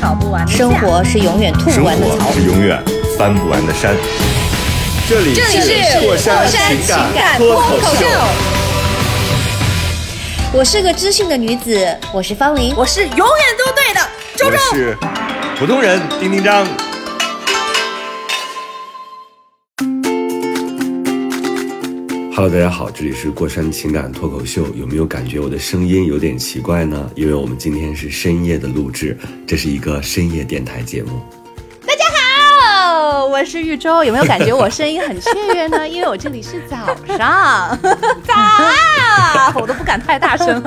[0.00, 2.32] 吵不完的架生活是永远吐不完的槽活。
[2.32, 2.82] 是永远
[3.18, 3.94] 翻不完的山。
[5.08, 6.78] 这里这里是过山情
[7.14, 8.06] 感脱口秀，
[10.52, 12.74] 我是个知性的女子，我是方玲。
[12.76, 13.26] 我是永远
[13.58, 14.00] 都对的，
[14.36, 14.58] 周我周。
[14.74, 14.96] 是
[15.58, 16.66] 普通人丁丁张。
[22.40, 24.64] Hello，大家好，这里是过山情感脱口秀。
[24.76, 27.10] 有没有感觉我的声音有点奇怪呢？
[27.16, 31.20] 因为我们今天是深夜的录制，这是一个深夜电台节目。
[31.84, 32.04] 大家
[32.62, 34.04] 好，我是玉州。
[34.04, 35.82] 有没有感觉我声音很雀跃呢？
[35.90, 36.76] 因为我这里是早
[37.18, 37.76] 上，
[38.22, 39.52] 早啊！
[39.56, 40.62] 我都不敢太大声。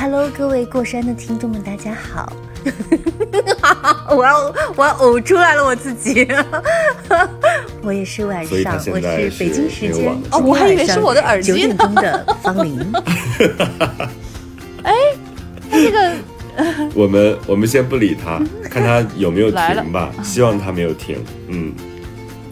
[0.00, 2.32] Hello，各位过山的听众们，大家好。
[4.16, 6.26] 我要我要呕出来了我自己。
[7.84, 12.90] 我也是晚所以他上，我现在是北京时间哦我还以为是我的耳机呢九点钟的方玲。
[15.70, 16.14] 这个
[16.94, 20.10] 我们我们先不理他，看他有没有停吧。
[20.24, 21.22] 希望他没有停。
[21.48, 21.74] 嗯，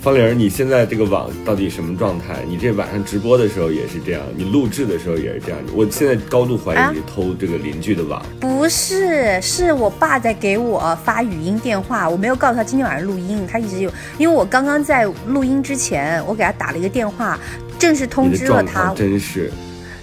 [0.01, 2.37] 方玲儿，你现在这个网到底什么状态？
[2.49, 5.59] 你这晚上直播的时候也是这样，你录制的时候也是这样。
[5.75, 8.25] 我现在高度怀啊疑你偷这个邻居的网。
[8.39, 17.37] 不是，是我爸在给我发语音电话，我没有告诉他今天晚上录音，他一直有，因为我刚刚在录音之前，我给他打了一个电话，
[17.77, 19.51] 正式通知了他真是，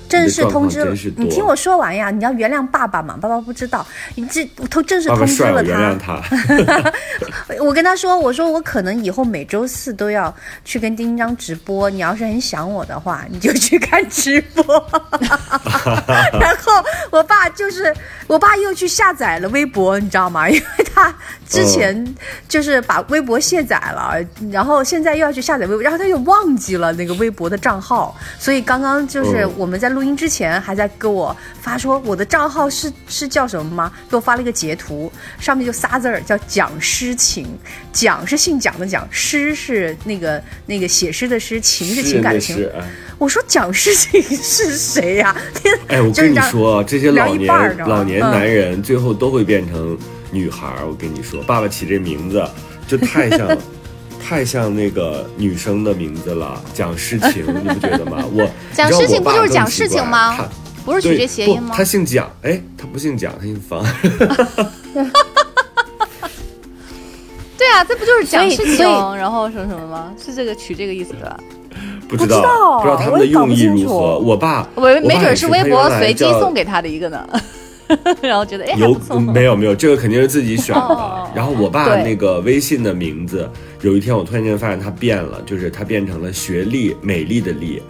[0.08, 5.64] 正式通知了你听我说完呀，你要原谅爸爸嘛，爸爸不知道，你这通正式通知了
[5.98, 6.94] 他，他。
[7.61, 10.33] 我跟他说，我说我可能以后每周四都要
[10.64, 14.64] 去跟丁章直播，你要是很想我的话，你就去看直播。
[16.39, 16.71] 然后
[17.11, 17.94] 我爸就是，
[18.27, 20.47] 我爸又去下载了微博，你知道吗？
[20.49, 21.13] 因为他
[21.47, 22.15] 之前
[22.47, 24.15] 就是把微博卸载了，
[24.52, 33.91] 然后现在又要去下载微博，然后他又忘记了那个微博的账号，所以刚刚就是嗯我们在录音之前还在给我发说我的账号是是叫什么吗？
[34.09, 37.47] 给我发了一个截图，上面就仨字儿叫蒋诗情，
[37.93, 42.67] 蒋是姓蒋的蒋，诗是那个那个写诗的诗，情是情感的情。
[43.17, 49.98] 我说蒋诗情是谁呀、天，哎，我跟你就是让说，这些老聊一半儿年老年嗯男人最后都会变成
[50.31, 50.87] 女孩儿。
[50.87, 52.43] 我跟你说，爸爸起这名字
[52.87, 53.48] 就太像。
[54.27, 58.26] 太像那个女生的名字了，讲事情，你不觉得吗？
[58.33, 60.36] 我讲事情不就是讲事情吗？
[60.83, 61.76] 不是取对这谐音吗，？
[61.77, 63.86] 他姓蒋，哎，他不姓蒋，他姓方。
[67.55, 68.83] 对啊，这不就是讲事情，
[69.15, 70.11] 然后什么什么吗？
[70.20, 71.39] 是这个取这个意思的吧？
[72.09, 74.17] 不知道，不知道他们的用意如何。
[74.17, 77.23] 我爸，我没准是微博随机送给他的一个呢，
[78.21, 81.29] 然后觉得哎有，没有没有，这个肯定是自己选的哦。
[81.35, 83.49] 然后我爸那个微信的名字，
[83.81, 87.81] 有一天我突然间发现他变了，就是他变成了学历，美丽的丽。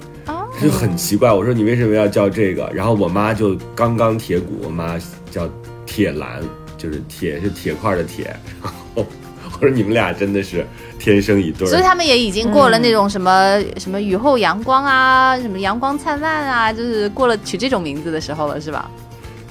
[0.62, 2.72] 就很奇怪，我说你为什么要叫这个？
[2.74, 4.98] 然后我妈就刚刚铁骨，我妈
[5.30, 5.50] 叫
[5.86, 6.42] 铁兰，
[6.78, 8.34] 就是铁是铁块的铁。
[8.64, 9.06] 然 后
[9.52, 10.66] 我说你们俩真的是
[10.98, 11.68] 天生一对。
[11.68, 18.90] 所以他们也已经过了那种什么、什么雨后阳光啊，什么阳光灿烂啊，就是过了取这种名字的时候了，是吧？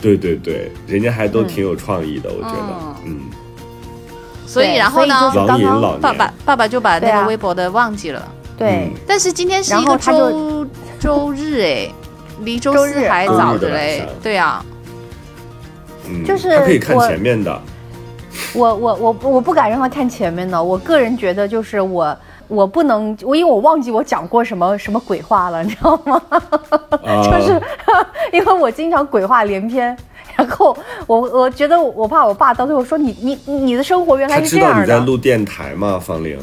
[0.05, 3.21] 对对对，人家还都挺有创意的，我觉得，嗯，
[4.47, 8.23] 所以然后呢所以，就是网刚刚瘾老年爸爸爸爸就把那个微博的忘记了。
[8.59, 8.69] 对。
[8.69, 10.67] 嗯但是今天是一个周
[11.01, 11.89] 周日哎，
[12.43, 14.07] 离周周日四还早着嘞。
[14.23, 14.63] 对啊，
[16.07, 17.63] 嗯，就是他可以看前面的，
[18.53, 22.15] 我我我我不敢让他看前面的，我个人觉得就是我
[22.49, 26.21] 我不能，我因为我忘记我讲过什么什么鬼话了， 你知道吗？
[26.31, 27.60] 啊就是
[28.32, 29.97] 因为我经常鬼话连篇，
[30.37, 35.99] 然后我我觉得我怕我爸到最后说你你你的生活原来是他知道这样的，你在录电台吗？
[35.99, 36.38] 方玲，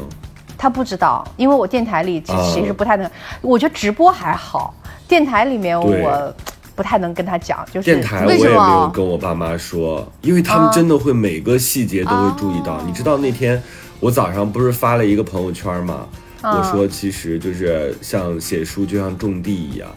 [0.58, 3.10] 他不知道，因为我电台里其实不太能，
[3.40, 4.74] 我觉得直播还好，
[5.08, 6.34] 电台里面我
[6.74, 12.74] 不太能跟他讲，就是电台我为什也没有么跟我爸妈说，因为他们啊真的会每个细节都会注意到。
[12.74, 13.62] 哦你知道那天
[14.02, 16.08] 我早上不是发了一个朋友圈吗？
[16.40, 19.88] 啊我说其实就是像写书就像种地一样，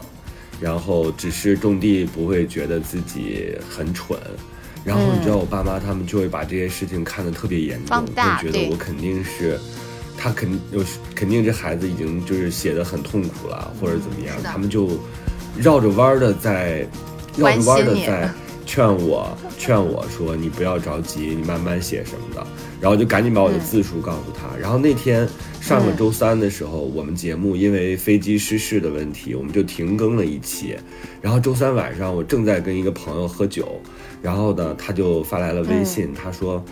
[0.60, 4.16] 然后只是种地不会觉得自己很蠢。
[4.84, 9.58] 然后你知道我爸妈他们就会把这些事情看得特别严重，会觉得我肯定是。
[10.18, 10.82] 他肯有
[11.14, 14.98] 肯定这孩子已经就是写的很痛苦了，或者怎么样他们就
[15.58, 16.88] 绕着弯儿的在
[17.36, 18.30] 绕着弯儿的在
[18.64, 22.46] 劝我劝我说你不要着急，你慢慢写什么的，
[22.80, 24.56] 然后就赶紧把我的字数告诉他。
[24.56, 25.28] 然后那天
[25.60, 30.76] 上个周三的时候，我们节目因为飞机失事的问题，我们就停更了一期。
[31.20, 33.80] 然后周三晚上我正在跟一个朋友喝酒，
[34.22, 36.64] 然后呢他就发来了微信，他说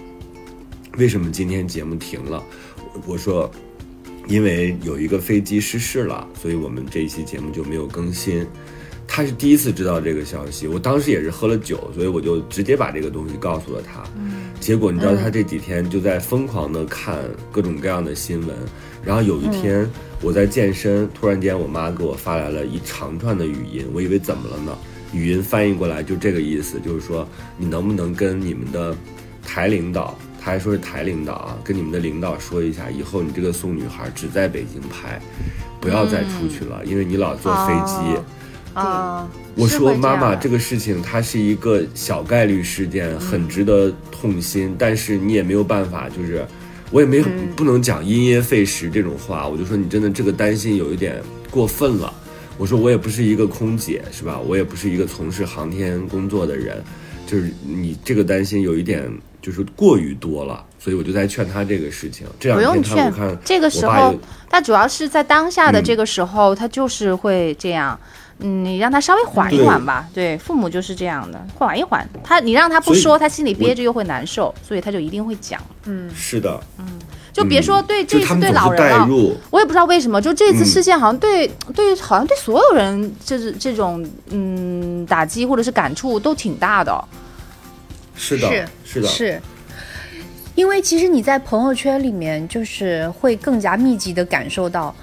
[0.99, 2.43] 为什么今天节目停了？
[3.07, 3.51] 我说。
[4.27, 8.43] 因为有一个飞机失事了，所以我们这一期节目就没有更新。
[9.07, 14.03] 他是第一次知道这个消息，我当时也是喝了酒，所以我就直接把这个东西告诉了他。
[14.65, 17.19] 结果你知道，他这几天就在疯狂的看
[17.53, 18.57] 各种各样的新闻。
[19.05, 19.87] 然后有一天
[20.23, 24.75] 我在健身，突然间我妈给我发来了一长串的语音，我以为怎么了呢？
[25.13, 27.29] 语音翻译过来就这个意思，就是说
[27.59, 28.97] 你能不能跟你们的
[29.47, 30.17] 台领导。
[30.41, 35.21] 他还说是台领导啊，跟你们的领导说一下，以后你这个送女孩只在北京拍，
[35.79, 38.19] 不要再出去了，因为你老坐飞机。
[38.73, 46.45] 啊，我说妈妈，这个事情它是一个小概率事件，很值得痛心，但是你也没有办法，就是
[46.91, 47.25] 我也没有
[47.57, 52.13] 不能讲因噎废食这种话，我就说你真的这个担心有一点过分了。
[52.57, 54.39] 我说我也不是一个空姐，是吧？
[54.39, 56.83] 我也不是一个从事航天工作的人，
[57.27, 59.11] 就是你这个担心有一点。
[59.45, 62.27] 就是过于多了，所以我就在劝他这个事情。
[62.41, 64.19] 这两天他我看这个时候，
[64.49, 68.01] 他主要是在当下的这个时候，他就是会这样。
[68.39, 70.09] 嗯，你让他稍微缓一缓吧。
[70.13, 72.09] 对，父母就是这样的，缓一缓。
[72.23, 75.61] 他你让他不说，他心里憋着又会难受，所以他就一定会讲。
[75.85, 76.61] 嗯，是的。
[76.79, 76.87] 嗯，
[77.33, 79.07] 就别说对这次对老人了，
[79.51, 87.05] 我也不知道为什么，就这次事件好像对对，好像对所有人就是这种嗯打击或者是感触都挺大的。
[88.17, 88.49] 是的，
[88.85, 89.43] 是的，是，
[90.55, 94.95] 因为其实你在朋友圈里面，就是会更加密集的感受到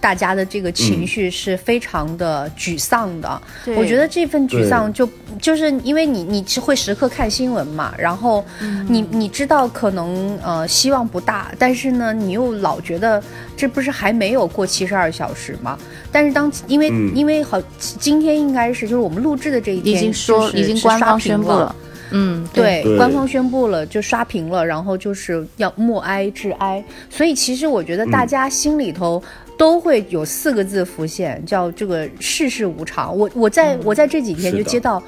[0.00, 3.40] 大家的这个情绪是非常的沮丧的。
[3.76, 5.08] 我觉得这份沮丧就
[5.40, 8.44] 就是因为你你是会时刻看新闻嘛，然后
[8.88, 13.22] 你你知道可能呃希望不大，但是呢你又老觉得
[13.56, 15.78] 这不是还没有过七十二小时吗？
[16.10, 21.76] 但是当因为因为好今天应该是就是我们录制的这一天已经说已经官方宣布了。
[22.12, 29.22] 嗯，对，官方宣布了，就刷屏了，然后就是要默哀致哀，所以其实我觉得大家心里头
[29.60, 33.14] 都会有四个字浮现，叫这个世事无常。
[33.14, 35.02] 我我在我在这几天就接到。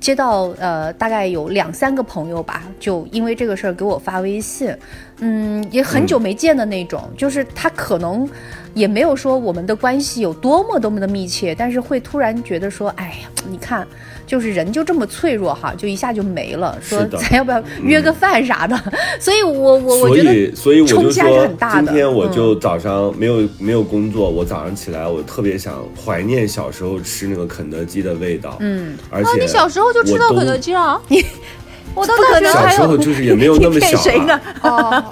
[0.00, 4.76] 接到呃，大概有两三个朋友吧，就因为这个事儿给我发微信，
[5.20, 8.28] 嗯，也很久没见的那种，就是他可能
[8.74, 13.86] 也没有说我们的关系有多么多么的密切，但是会突然觉得说，哎呀，你看，
[14.26, 18.78] 就是人就这么脆弱哈，就一下就没了，说咱要不要约个饭啥的？
[19.18, 29.84] 所以我我我觉得，所以我就说，今天我就早上没有没有工作，我早上起来我特别想怀念小时候吃那个肯德基的味道，嗯，而且你小时候。
[29.94, 31.24] 就吃到肯德基了，你
[31.94, 34.40] 我到大学小时候就是也没有 那么小呢？
[34.62, 35.04] 哦，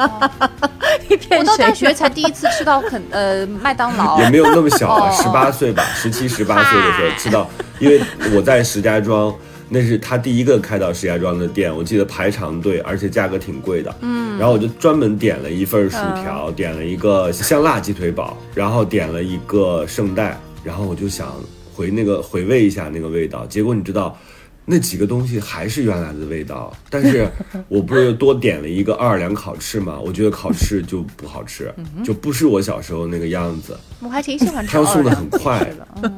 [1.39, 7.49] 我到大学才第一次吃到肯呃麦当劳，也没有那么小啊，十八岁吧，十七十八岁的时候吃到，
[7.83, 8.01] 因为
[8.33, 9.35] 我在石家庄，
[9.69, 21.35] 那是他第一个开到石家庄的店，我记得排长队，而且价格挺贵的，嗯，然后我就专门点了一份薯条，点了一个香辣鸡腿堡，然后点了一个圣代，然后我就想
[21.75, 24.17] 回那个回味一下那个味道，结果你知道。
[24.65, 27.29] 那几个东西还是原来的味道，但是
[27.67, 29.99] 我不是多点了一个奥尔良烤翅吗？
[29.99, 33.77] 我觉得烤翅就不好吃，就不是我小时候那个样子。
[33.99, 35.59] 我还挺喜欢吃他要送的很快
[36.01, 36.13] 的，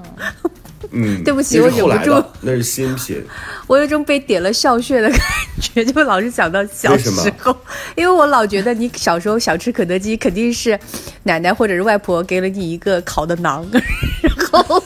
[0.94, 3.22] 嗯，对不起，我忍不住，那是新品。
[3.66, 5.20] 我有种被点了笑穴的感
[5.60, 7.56] 觉， 就老是想到小时候，
[7.96, 10.78] 因为我老觉得你小时候想吃肯德基，肯定是
[11.24, 13.64] 奶奶或者是外婆给了你一个烤的馕，
[14.22, 14.82] 然后。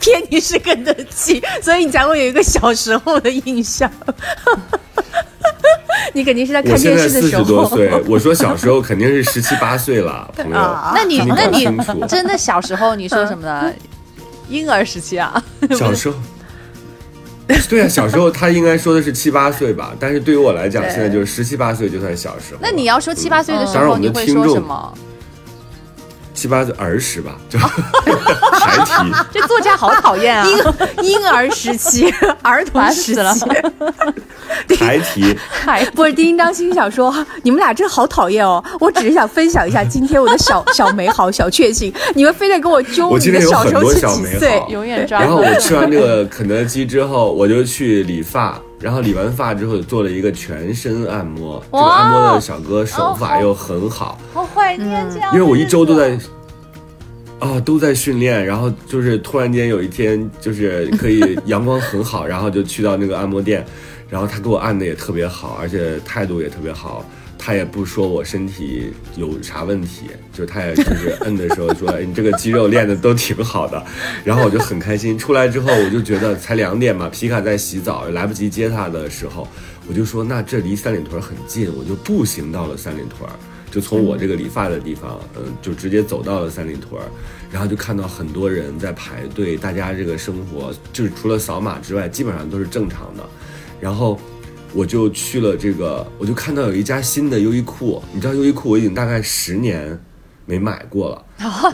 [0.00, 3.90] 骗你是肯德基，所以你才会有一个小时候的印象。
[6.12, 7.42] 你肯定是在看电视的时候。
[7.42, 10.52] 我四十多岁，我说小时候肯定是十七八岁了，朋友。
[10.94, 11.64] 那你那你
[12.06, 13.72] 真的小时候你说什么呢？
[14.48, 15.42] 婴儿时期啊？
[15.70, 16.16] 小时候。
[17.68, 22.58] 对啊，小时候他应该说的是七八岁吧，但是对于我来讲，现在就是十七八岁就算小时候。
[22.62, 24.94] 那你要说七八岁的时候，你会说什么？
[26.34, 28.92] 七八岁儿时吧， 就孩提。
[29.32, 30.46] 这作家好讨厌啊！
[31.00, 32.12] 婴婴儿时期、
[32.42, 33.48] 儿童时期，
[34.76, 35.36] 孩提。
[35.94, 38.62] 不是丁张心想说，你们俩真好讨厌哦！
[38.80, 43.08] 我只是想分享一下今天我的小小美好、小确幸，你们非得跟我揪。
[43.08, 45.20] 我今天有很多小美好，永远抓。
[45.20, 48.60] 然后我吃完这个肯德基之后，我就去理发。
[48.80, 55.32] 然后理完发之后做了一个全身按摩，这个按摩的小哥手法又很好，好怀念这样。
[55.34, 56.18] 因为我一周都在，
[57.38, 63.64] 啊，都在训练，然后就是突然间有一天就是可以阳光很好，然后就去到那个按摩店，
[64.10, 67.04] 然后他给我按的也特别好，而且态度也特别好。
[67.46, 73.84] 他也不说我身体有啥问题，就他也就是摁的时候说， 哎，你这个肌肉练的都挺好的，
[74.24, 75.18] 然后我就很开心。
[75.18, 79.46] 出来之后我就觉得才两点嘛，皮卡在洗澡，来不及接他的时候，
[79.86, 83.28] 我就说那这离三里屯很近，我就步行到了三里屯，
[83.70, 86.98] 就从我这个理发的地方，嗯，就直接走到了三里屯，
[87.52, 93.22] 然后就看到很多人在排队，大家这个生活就是除了扫码之外，基本上都是正常的，
[93.78, 94.18] 然后。
[94.74, 99.96] 我就去了这个，我就看到有一家新的优衣库，你知道优衣库我已经大概十年
[100.46, 101.24] 没买过了，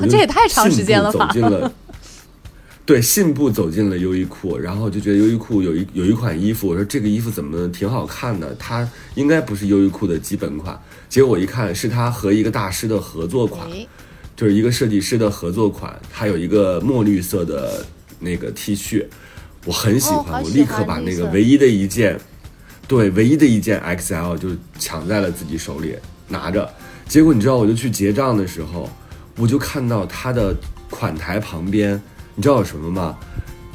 [0.09, 1.27] 这也太长时间了吧？
[1.27, 1.73] 走进了，
[2.85, 10.79] 对，信步走进了优衣库，然后就觉得优衣库有一有一款衣服，我说这个衣服怎么挺好看的，它应该不是优衣库的基本款，
[11.09, 13.67] 结果我一看是它和一个大师的合作款，
[14.37, 17.83] 就是一个设计师的合作款，它有一个墨绿色的
[18.19, 19.07] 那个 T 恤，
[19.65, 22.21] 我很喜欢，我立刻把那个唯一的一件。
[22.91, 25.95] 对，唯一的一件 XL 就抢在了自己手里
[26.27, 26.69] 拿着，
[27.07, 28.91] 结果你知道，我就去结账的时候，
[29.37, 30.53] 我就看到它的
[30.91, 32.03] 款台旁边，
[32.35, 33.17] 你知道有什么吗？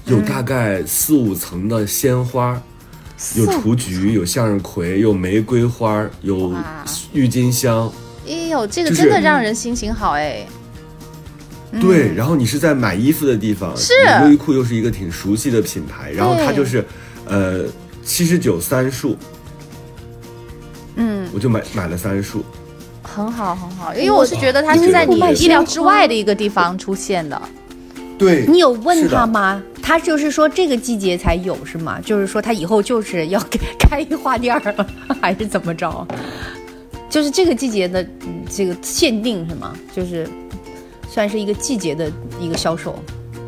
[0.07, 2.61] 有大概四五层的鲜花，
[3.37, 6.53] 有雏菊，有向日葵，有玫瑰花，有
[7.13, 7.89] 郁金香。
[8.27, 10.45] 哎呦，这个真的让人心情好哎。
[11.79, 13.93] 对，然后你是在买衣服的地方，是
[14.23, 16.83] 优衣库又是一个挺熟悉的品牌，然后它就是，
[17.23, 17.63] 呃。
[18.05, 19.17] 七十九三束，
[20.95, 22.45] 嗯，我就买买了三束，
[23.01, 27.41] 很好很好，因为我是觉得它是在你意料之外的一个地方出现的。
[28.17, 29.61] 对，你有问他吗？
[29.81, 31.99] 他就是说这个季节才有是吗？
[31.99, 33.39] 就是说他以后就是要
[33.77, 34.87] 开花店了，
[35.21, 36.07] 还是怎么着？
[37.09, 38.05] 就是这个季节的
[38.49, 39.73] 这个限定是吗？
[39.93, 40.29] 就是
[41.09, 42.09] 算是一个季节的
[42.39, 42.97] 一个销售，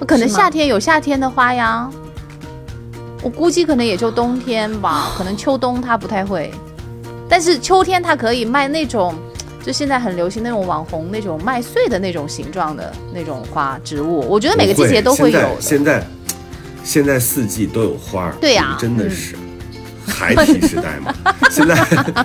[0.05, 1.89] 可能夏天有夏天的花呀。
[3.27, 6.49] 我估计可能也就冬天吧，可能秋冬它不太会，
[7.27, 9.13] 但是秋天它可以卖那种，
[9.61, 14.25] 就现在很流行那种网红那种麦穗的那种形状的那种花植物。
[14.29, 15.41] 我觉得每个季节都会有。
[15.59, 16.07] 现在
[16.85, 19.35] 现在四季都有花儿对呀，真的是
[20.07, 21.13] 孩提时代嘛。
[21.51, 21.75] 现在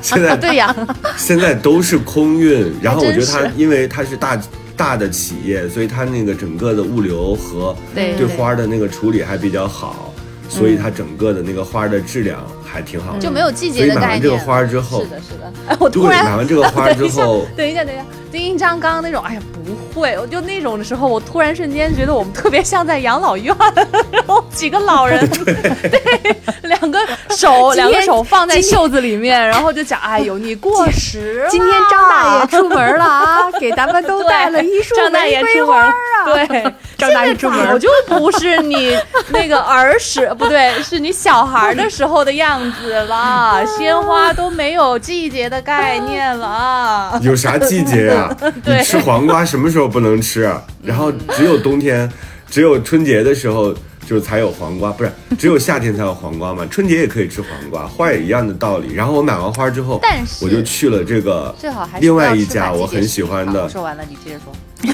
[0.00, 0.72] 现在 对呀，
[1.16, 2.72] 现在都是空运。
[2.80, 4.40] 然后我觉得它因为它是大
[4.76, 10.11] 大的企业，所以它那个整个的物流和对花的那个处理还比较好。
[10.52, 14.02] 所以它整个的那个花的质量还挺好，就没有季节的概念。
[14.02, 15.52] 买完这个花之后，是的，是的。
[15.68, 19.60] 哎，我突然买完这个花之后， 等一下，等一下，丁一章刚刚那种，哎呀，不
[19.94, 23.54] 会，我就那种的时候，我突然瞬间觉得我们特别像在养老院，
[24.10, 26.98] 然后几个老人， 对，两个
[27.30, 31.48] 手，两个手放在袖子里面，然后就讲，哎呦，你过时了。
[31.48, 35.92] 今天张大爷出门了啊，给咱们都带了一束玫瑰花啊。
[36.26, 36.64] 对，
[36.96, 38.96] 张大爷出门，我就不是你
[39.28, 40.32] 那个儿时。
[40.38, 43.62] 不对，是你小孩的时候的样子了。
[43.66, 47.18] 鲜花都没有季节的概念了。
[47.22, 48.34] 有啥季节啊？
[48.64, 50.50] 你吃黄瓜什么时候不能吃？
[50.82, 52.10] 然后只有冬天，
[52.50, 53.74] 只有春节的时候
[54.06, 56.66] 就才有黄瓜，不是只有夏天才有黄瓜嘛？
[56.66, 58.92] 春节也可以吃黄瓜，花也一样的道理。
[58.92, 60.00] 然后我买完花之后，
[60.40, 61.54] 我就去了这个
[62.00, 63.68] 另外一家我很喜欢的。
[63.68, 64.52] 说完了，你接着说。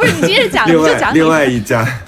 [0.00, 1.86] 不是你接着讲，另外另外一家。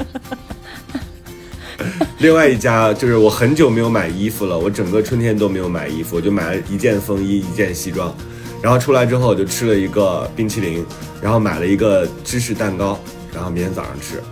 [2.18, 8.14] 另外一家就是我很久没有买衣服了，我整个春天都没有买衣服，我就买了一件风衣，一件西装，
[8.62, 10.85] 然后出来之后我就吃了一个冰淇淋，
[11.23, 12.99] 然后买了一个芝士蛋糕，
[13.33, 14.23] 然后明天早上吃，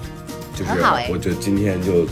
[0.55, 0.71] 就是
[1.11, 2.07] 我就今天就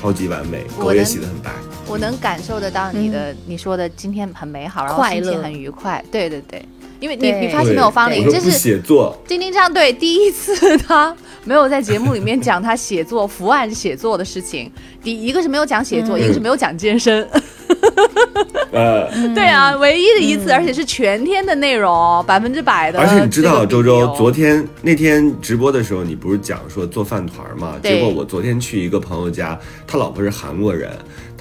[0.00, 1.50] 超级完美，狗也洗得很白。
[1.86, 6.02] 我能感受得到你的你说的今天很美好，然后心情很愉快。
[6.10, 6.64] 对对对，
[7.00, 11.14] 因为你你发现没有，方玲，这是写作，丁丁样对第一次他。
[11.44, 14.70] 没有在节目里面讲他写作、伏案写作的事情。
[15.02, 17.28] 第一个是没有讲写作，一个是没有讲健身。
[18.72, 22.98] 呃，对啊，唯一的一次，而且是全天的内容，百分之百的。
[22.98, 27.74] 而且你知道，周周昨天那天直播的时候，你不是讲说做饭团嘛？
[27.82, 30.90] 结果我昨天去一个朋友家，他老婆是韩国人。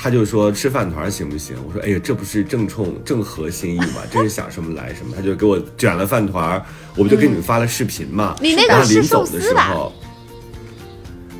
[0.04, 1.56] 他就说吃饭团行不行？
[1.68, 4.02] 我说哎呀，这不是正冲正合心意嘛？
[4.12, 5.14] 这是想什么来什么。
[5.16, 6.60] 他就给我卷了饭团，
[6.96, 8.36] 我不就给你们发了视频嘛。
[8.42, 9.94] 你那个是寿司候，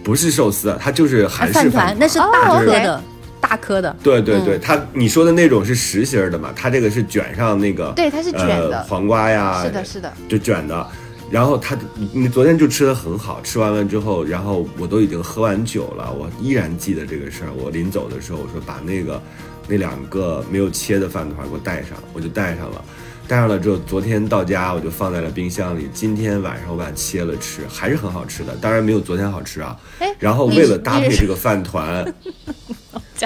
[0.04, 3.04] 不是寿司，它就是韩式饭团，那是大颗的，
[3.42, 3.94] 大颗的。
[4.02, 6.54] 对对对，它你说的那种是实心的嘛？
[6.56, 10.88] 它这个是卷上那个，对，它是卷的黄瓜呀，是的，是的，就卷的。
[11.30, 11.78] 然后他，
[12.12, 17.50] 你昨天就吃的很好，吃完了之后，然后我都已经喝完酒了，我依然记得这个事儿。
[17.56, 19.22] 我临走的时候，我说把那个
[19.66, 22.84] 那两个没有切的饭团给我带上，我就带上了。
[23.30, 25.90] 带上了之后，昨天到家我就放在了冰箱里。
[25.94, 29.74] 今天晚上我把它切了吃，还是很好吃的，当然没有昨天好吃啊。
[30.20, 32.14] 然后为了搭配这个饭团，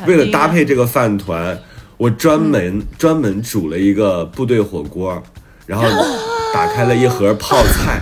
[0.08, 1.58] 为了搭配这个饭团，
[1.98, 5.22] 我专门专门煮了一个部队火锅，
[5.66, 5.88] 然后
[6.54, 8.02] 打开了一盒泡菜。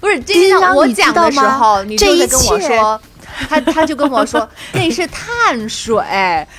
[0.00, 3.00] 不是，今天我讲的时候，你这一就在跟我说。
[3.48, 6.02] 他他就跟我说那是碳水，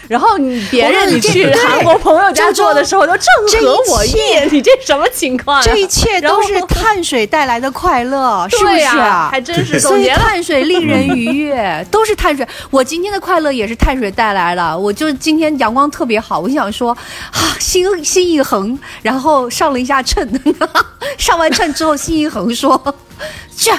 [0.07, 5.63] 然后你别人去你去韩国朋友家做的时候都正合我意切，你这什么情况呀？
[5.65, 9.29] 这一切都是碳水带来的快乐， 是不是啊？
[9.31, 10.09] 还真是所以。
[10.19, 12.45] 碳水令人愉悦，都是碳水。
[12.69, 14.77] 我今天的快乐也是碳水带来的。
[14.77, 16.91] 我就今天阳光特别好，我就想说，
[17.31, 20.27] 啊，心心一横，然后上了一下秤，
[21.17, 22.95] 上完秤之后，心一横说，
[23.55, 23.71] 去。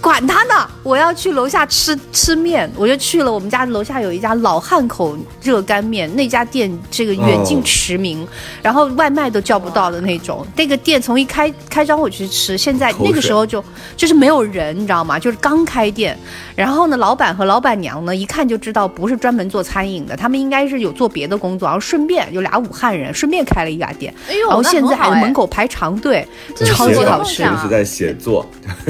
[0.00, 0.68] 管他呢！
[0.82, 8.26] 我要去楼下吃吃面，我就去了我们家楼下有一家老汉口热干面，那家店这个远近哦驰名，
[8.62, 10.46] 然后外卖都叫不到的那种。
[10.56, 13.62] 那个店从一开开张我去吃，现在那个时候就
[13.96, 15.18] 就是没有人，你知道吗？
[15.18, 16.16] 就是刚开店，
[16.54, 26.26] 然后呢，老板和老板娘呢一看就知道不是专门做餐饮的，他们应该是有做别的工作，然后顺便有俩武汉人顺便开了一家店，哎呦，那然后现在很好哎门口排长队，
[26.64, 27.62] 超级好吃梦想。
[27.62, 28.48] 是在写作，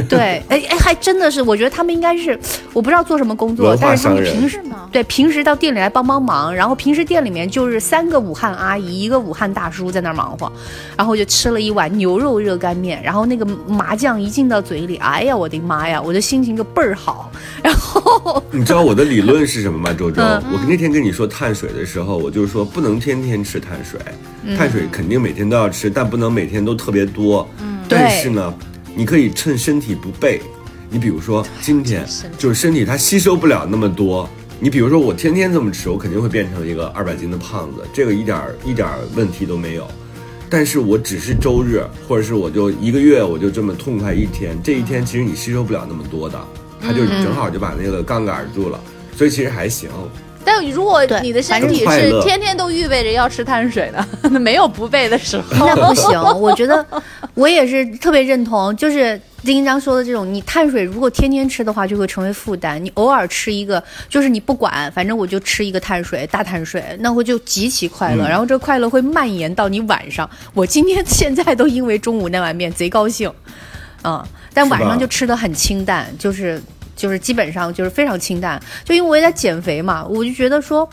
[0.08, 2.38] 对，哎哎，还真的是，我觉得他们应该是，
[2.72, 4.60] 我不知道做什么工作但是他们平时？
[4.90, 10.50] 对平时到店里来帮帮忙，然后平时店里面就是三个武汉阿姨，一个武汉大叔在那儿忙活，
[10.96, 17.30] 然后我就吃了一碗牛肉热干面，然后那个麻酱一进到嘴里，哎呀，我的妈呀，我的心情就倍儿好，
[17.62, 19.92] 然后你知道我的理论是什么吗？
[19.92, 24.00] 周周，嗯我那天跟你说碳水的时候，我就是说不能天天吃碳水，
[24.44, 27.46] 嗯碳水肯定每天都要吃，但不能每天都特别多。
[27.60, 28.54] 嗯，但是呢，
[28.94, 30.40] 你可以趁身体不备，
[30.90, 34.28] 你比如说今天就是身体它吸收不了那么多。
[34.60, 39.86] 你比如说我天天这么吃，我肯定会变成一个二百斤的胖子，这个一点儿一点儿问题都没有。
[40.50, 46.42] 但是我只是周日，或者是我就一个月，我就这么痛快一天，这一天其实你吸收不了那么多的，
[46.80, 48.80] 它就正好就把那个杠杆住了，
[49.14, 49.90] 所以其实还行。
[50.50, 54.02] 但如果你的身体是天天都预备着要吃碳水的，
[54.32, 55.44] 那没有不备的时候。
[55.66, 56.84] 那不行， 我觉得
[57.34, 62.82] 我也是特别认同，就是丁一章说的这种，你碳水如果天天吃的话，就会成为负担。
[62.82, 70.28] 你偶尔吃一个，就是你不管，反正我就吃一个碳水，大碳水，那会就极其快乐，嗯然后这快乐会蔓延到你晚上。
[70.54, 73.30] 我今天 现在都因为中午那碗面贼高兴，
[74.02, 76.62] 嗯，但晚上就吃的很清淡，就是
[76.98, 80.86] 就是基本上就是非常清淡，就因为我也在减肥嘛，我就觉得说。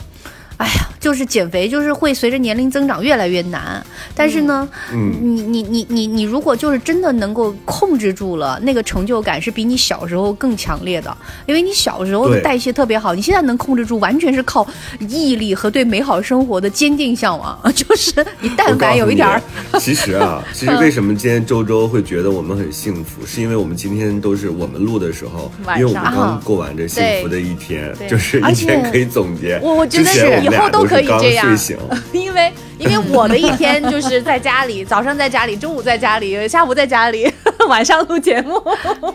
[0.58, 3.84] 哎呀，就是减肥，就是会随着年龄增长越来越难。
[4.14, 11.14] 但是呢，嗯，你你你你你如果就是真的能够控制住了，那个成就感是比你小时候更强烈的，
[11.46, 14.66] 因为你小时候的代谢特别好，你现在能控制住，完全是靠
[15.00, 17.58] 毅力和对美好生活的坚定向往。
[17.74, 19.42] 就是你但凡有一点儿，
[19.78, 29.60] 其实啊， 其实为什么今天周周会觉得我们很幸福，是因为我们今天都是我们录的时候，因为我们刚过完这幸福的一天，就是一天可以总结。
[29.62, 31.46] 我我觉得之前我们以后都可以这样，
[32.12, 37.30] 因为因为我的一天就是在家里， 早上在家里，中午在家里，下午在家里，
[37.68, 38.62] 晚上录节目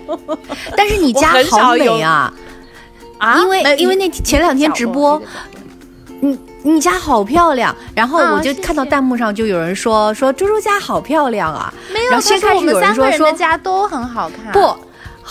[0.75, 2.33] 但是你家好有美啊！
[3.17, 5.21] 啊因为因为那前两天直播，
[6.21, 14.75] 你你家好漂亮，然后啊我就看到弹幕上就有人说说猪猪家好漂亮啊，没有，然后先开始他说我们有人说说三个人的家都很好看，不。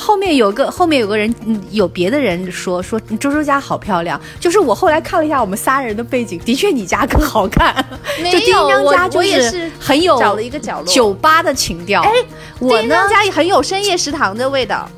[0.00, 7.84] 后面有个后面有个人，嗯有别的人说说周周家好漂亮，就是我后来看了一下我们仨人的背景，的确你家更好看，
[8.22, 12.00] 没就丁有我章家就我也是很有找了一个角落酒吧的情调。
[12.00, 12.10] 哎，
[12.58, 14.88] 我呢家也很有深夜食堂的味道，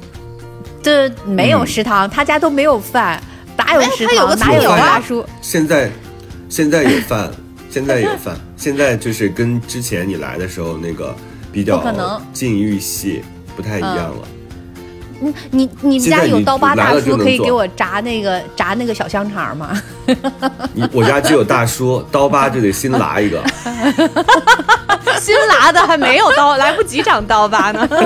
[0.80, 3.20] 这没有嗯食堂，他家都没有饭，
[3.56, 4.52] 哪有哎食他有个堂？
[4.52, 5.24] 哪有啊大叔？
[5.40, 5.90] 现在
[6.48, 7.28] 现在有饭，
[7.68, 11.12] 现在有饭，现在就是跟之前你来的时候那个
[11.50, 13.20] 比较可能禁欲系
[13.56, 14.28] 不太一样了。
[15.22, 19.70] 嗯，你你们家有刀疤大叔可以给我炸那个炸那个小香肠吗？
[20.74, 23.42] 你我家只有大叔，刀疤就得新拉一个。
[25.20, 27.88] 新拉的还没有刀，来不及长刀疤呢。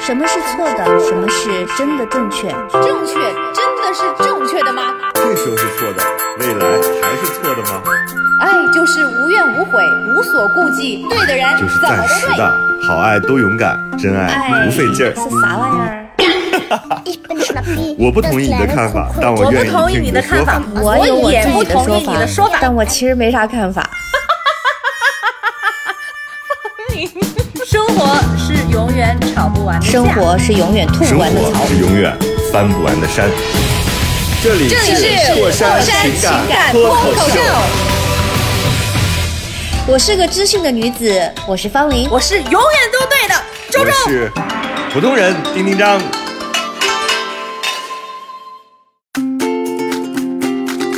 [0.00, 0.84] 什么是错的？
[1.00, 2.48] 什么是真的正确？
[2.72, 3.14] 正确
[3.52, 4.94] 真的是正确的吗？
[5.28, 6.02] 这时候是错的，
[6.40, 6.64] 未来
[7.02, 7.82] 还是错的吗？
[8.40, 11.78] 爱就是无怨无悔，无所顾忌，对的人就是。
[11.82, 12.50] 暂时的，
[12.88, 15.12] 好爱都勇敢，真爱不费劲儿。
[15.14, 16.06] 是啥玩意儿？
[17.98, 20.62] 我不同意你的看法，但我愿意听你的说法。
[20.76, 20.96] 我
[21.30, 23.86] 也不同意你的说法但我其实没啥看法。
[27.66, 31.66] 生活是永远吵不完的架生活是永远吐不完的槽活。
[31.66, 32.16] 是永远
[32.50, 33.28] 翻不完的山。
[34.40, 36.12] 这里是破山情
[36.48, 37.40] 感脱口秀。
[39.84, 42.08] 我是个知性的女子，我是方玲。
[42.08, 42.60] 我是永远
[42.92, 43.34] 都对的。
[43.68, 44.30] 周周，我是
[44.92, 46.00] 普通人丁丁张。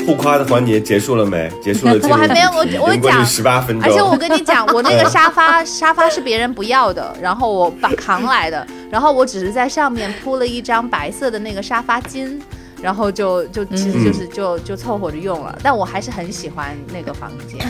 [0.06, 1.50] 互夸的环节结束了没？
[1.62, 1.98] 结束了。
[2.10, 3.90] 我还没有，我我讲十八分钟。
[3.90, 12.38] 而且我跟你讲， 我那个沙发沙发是别人不要的，然后我把扛来的，然后我只是在上面铺了一张白色的那个沙发巾，
[12.82, 15.58] 然后就就其实就是就就凑合着用了。
[15.62, 17.66] 但我还是很喜欢那个房间。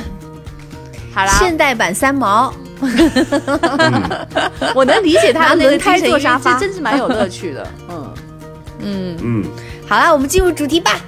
[1.13, 2.55] 好啦，现代版三毛，
[4.75, 7.67] 我能理解他的那个开坐沙发，真是蛮有乐趣的。
[7.89, 8.15] 嗯
[8.81, 9.45] 嗯嗯，
[9.89, 11.01] 好啦，我们进入主题吧。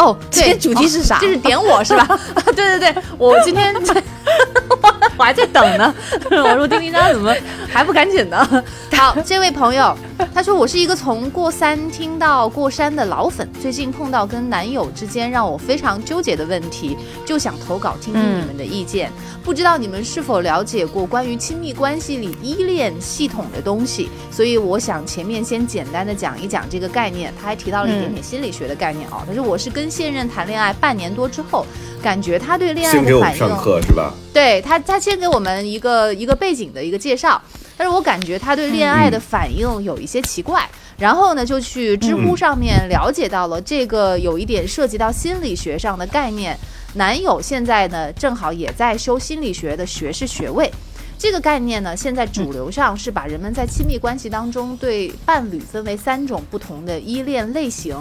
[0.00, 1.18] 哦，今天主题是啥？
[1.20, 2.18] 就是点我是吧？
[2.56, 3.74] 对对对，我今天
[5.18, 5.94] 我还在等呢。
[6.30, 7.34] 我说丁丁张怎么
[7.70, 8.64] 还不赶紧呢？
[8.92, 9.94] 好，这位朋友，
[10.34, 19.12] 他说我是一个从过三听到过山的老粉，最近碰到跟男友之间让我非常纠结的问题，就想投稿听听你们的意见。
[19.42, 24.10] 不知道你们是否了解过关于亲密关系里依恋系统的东西？
[24.30, 27.32] 所以我想前面先简单的讲一讲这个概念。
[27.40, 29.22] 他还提到了一点点心理学的概念哦。
[29.26, 31.66] 他说我是跟现任谈恋爱半年多之后，
[32.02, 34.14] 感觉他对恋爱的反应，上课是吧？
[34.32, 37.40] 对他，他先给我们一个一个背景的一个介绍。
[37.76, 46.54] 但是我感觉他对恋爱的反应有一些奇怪，然后呢，就去知乎上面了解到了这个有一点涉及到心理学上的概念。
[46.94, 50.70] 男友现在呢，正好也在修心理学的学士学位。
[51.16, 57.96] 这个概念呢，现在主流上是把人们在亲密关系当中对伴侣分为三种不同的依恋类型：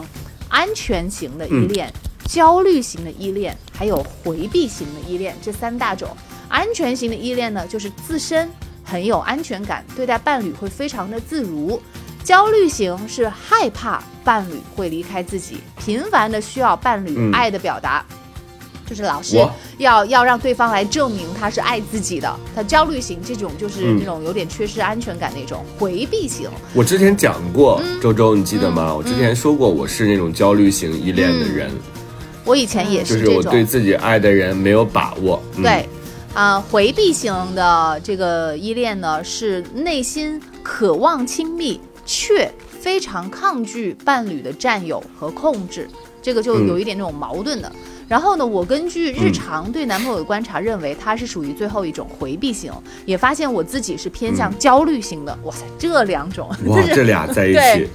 [0.50, 1.92] 安全型的依恋、
[2.26, 6.10] 焦虑型的依恋，还有回避型的依恋这三大种。
[6.50, 8.50] 安全型的依恋呢，就是自身。
[8.84, 11.80] 很有安全感，对待伴侣会非常的自如。
[12.24, 18.04] 焦虑型是害怕伴侣会离开自己，频繁的需要伴侣爱的表达，
[18.90, 19.38] 就是老是
[19.78, 22.36] 要要让对方来证明他是爱自己的。
[22.56, 26.50] 他焦虑型这种就是那种有点缺失安全感那种回避型。
[26.74, 28.94] 我之前讲过，周周你记得吗？
[28.96, 31.70] 我之前说过我是那种焦虑型依恋的人。
[32.44, 35.40] 我以前也是就是我对自己爱的人没有把握。
[35.56, 35.88] 对。
[36.34, 42.50] 啊，回避型的这个依恋呢，是内心渴望亲密，却
[42.80, 45.90] 非常抗拒伴侣的占有和控制，
[46.22, 47.72] 这个就有一点那种矛盾的。
[48.10, 52.74] 然后呢，我根据日常对男朋友的观察，认为他是属于最后一种回避型，
[53.06, 55.38] 也发现我自己是偏向焦虑型的。
[55.44, 57.88] 哇塞，这两种， 哇，这俩在一起，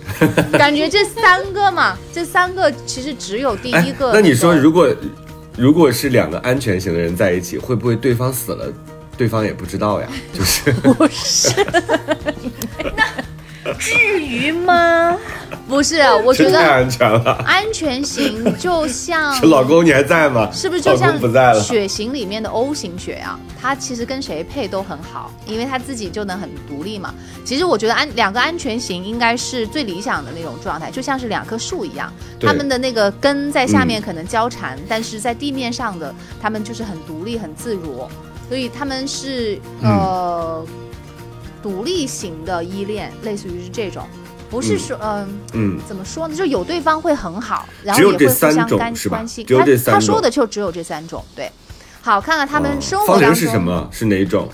[0.52, 4.12] 感觉这三个嘛，这三个其实只有第一个。
[4.12, 4.88] 那你说如果？
[5.56, 8.66] 如果是两个安全型的人在一起，会不会对方死了，
[9.16, 10.08] 对方也不知道呀？
[10.32, 11.54] 就是 不是？
[13.64, 15.16] 那至于吗？
[15.66, 17.32] 不是，我觉得太安全了。
[17.46, 20.50] 安全型 就像老公，你还在吗？
[20.52, 21.18] 是不是就像
[21.60, 23.40] 血型里面的 O 型血啊？
[23.60, 27.14] 他其实跟谁配都很好，因为他自己就能很独立嘛。
[27.46, 38.06] 其实我觉得安两个安全型应该是最理想的那种状态，就像是两棵树一样，他们的那个根在下面可能交缠，但是在地面上的他们就是很独立、很自如，
[38.48, 40.62] 所以他们是呃
[41.62, 44.06] 独立型的依恋，类似于是这种。
[44.54, 46.34] 不是说，嗯嗯，怎么说呢？
[46.36, 49.44] 就有对方会很好，然后也会互相干关心。
[49.46, 51.50] 他他说的就只有这三种，对。
[52.00, 53.88] 好，看看他们生活方玲是什么？
[53.90, 54.48] 是哪种？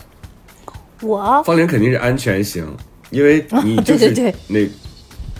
[1.03, 2.67] 我方玲肯定是安全型，
[3.11, 4.67] 因为 你就是那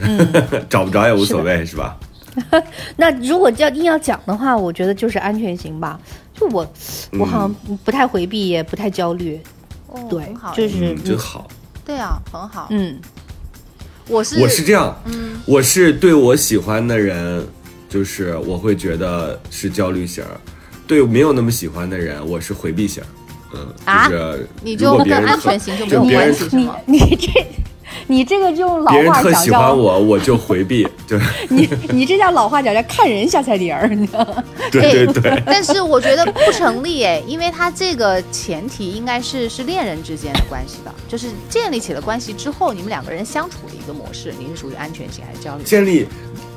[0.69, 1.97] 找不着也无所谓，是吧？
[2.97, 5.99] 那如果要硬要讲的话，我觉得就是安全型吧。
[6.35, 6.71] 就我，
[7.19, 9.41] 我好像不太回避，也不太焦虑。
[10.09, 11.49] 对，就是真好。
[11.85, 12.69] 对啊，很好。
[12.71, 13.01] 嗯。
[14.11, 14.95] 我是我是这样，
[15.47, 17.47] 我是对我喜欢的人，
[17.89, 20.25] 就是我会觉得是焦虑型
[20.87, 23.03] 对没有那么喜欢的人，我是回避型
[23.55, 23.67] 嗯，
[24.09, 26.77] 就是你就跟安全型就没有关系是吗？
[26.87, 27.47] 你这。
[28.07, 30.87] 你这个用老话讲叫，别人特喜欢我，我就回避。
[31.07, 34.45] 对，你你这叫老话讲叫看人下菜碟儿，你知道吗？
[34.71, 35.43] 对对对。
[35.45, 45.65] 但是我觉得不成立哎，因为他这个前提应该是是恋人之间的关系吧，就是建立起了关系之后，你们两个人相处的一个模式，你是属于安全型还是焦虑？
[45.65, 46.07] 建立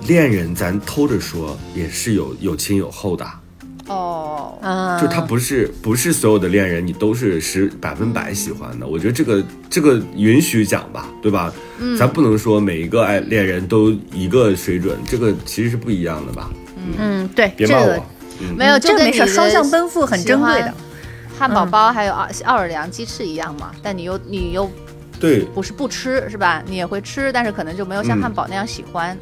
[0.08, 3.26] 恋人，咱偷着说也是有有亲有厚的。
[3.88, 11.54] 哦，就他不是不是所有的恋人你都是十百分百喜欢的，我觉得这个这个允许讲吧，对吧？
[11.80, 16.50] 嗯，咱不能说每一个爱恋人都一个水准，这个其实是不一样的吧？
[16.98, 18.06] 嗯，对，别骂我，
[18.56, 20.74] 没有，这个没事，双向奔赴很珍贵的，
[21.38, 24.72] 汉堡包还有奥奥尔良鸡翅一样嘛，但你又你又
[25.20, 26.64] 对，不是不吃是吧？
[26.66, 29.18] 你也会吃，但是可能就没有像汉堡那样喜欢。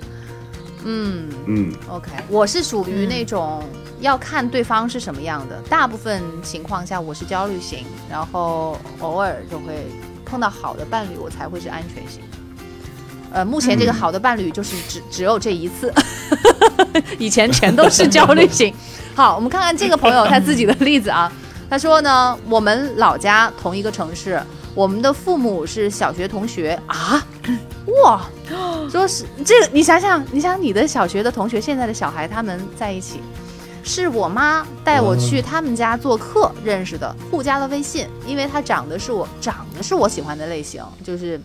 [0.83, 1.29] 嗯。
[1.47, 3.63] 嗯，OK，我是属于那种。
[4.01, 9.85] 要看对方是什么样的，大部分情况下我是焦虑型，然后偶尔就会
[10.25, 12.21] 碰到好的伴侣，我才会是安全型。
[13.31, 15.93] 呃，目前这个好的伴侣就是只只有这一次，
[17.17, 18.73] 以前全都是焦虑型。
[19.15, 21.31] 好，我们看看这个朋友他自己的例子啊。
[21.69, 24.41] 他说呢，我们老家同一个城市，
[24.75, 27.25] 我们的父母是小学同学啊。
[28.03, 28.21] 哇，
[28.89, 33.21] 说是这个，你想想，你想你的小学的同学，现在的小孩他们在一起，
[33.83, 41.39] 是我妈带我去他们家做客认识的，互加了微信，因为他长得是我长得是我喜欢的类型，就是。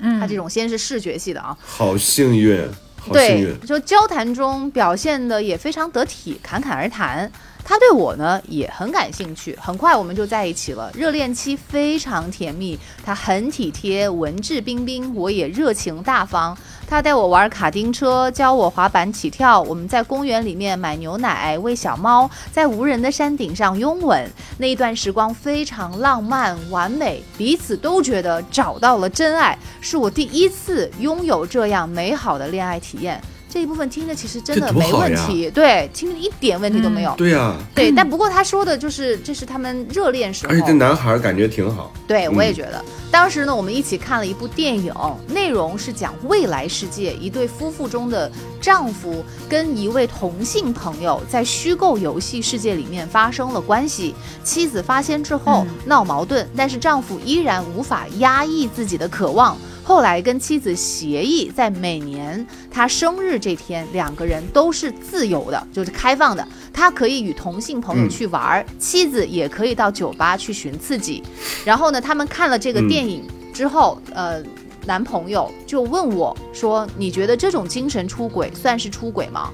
[0.00, 3.60] 嗯他这种先是视觉系的啊，好幸运，好幸运。
[3.60, 7.30] 就交谈中表现的也非常得体，侃侃而谈。
[7.64, 12.78] 他对我呢也很感兴趣，很快我们就在一起了，热恋期非常甜蜜。
[13.04, 16.54] 他很体贴，文质彬彬，我也热情大方。
[16.86, 19.60] 他带我玩卡丁车，教我滑板起跳。
[19.60, 24.30] 我们在公园里面买牛奶喂小猫，在无人的山顶上拥吻。
[24.58, 29.58] 那一段时光非常浪漫完美，彼此都觉得找到了真爱。
[29.80, 33.20] 是我第一次拥有这样美好的恋爱体验。
[33.54, 37.14] 这一部分听着其实真的没问题，对，听着一点问题都没有。
[37.16, 41.92] 对呀，对，但不过他说的就是这是他们热恋时候，而且这男孩感觉挺好。
[42.04, 42.84] 对，我也觉得。
[43.12, 44.92] 当时呢，我们一起看了一部电影，
[45.28, 48.28] 内容是讲未来世界一对夫妇中的
[48.60, 59.56] 丈夫跟一位同性朋友在虚构游戏世界里面发生了关系，妻子发现之后闹矛盾，但是丈夫依然无法压抑自己的渴望。
[59.84, 66.46] 后来跟妻子协议，在每年他生日这天，两个人都是自由的，就是开放的。
[66.72, 71.22] 他可以与同性朋友去玩，妻子也可以到酒吧去寻刺激。
[71.66, 74.42] 然后呢，他们看了这个电影之后，呃，
[74.86, 79.50] 男朋友就问我说：“你觉得这种精神出轨算是出轨吗？”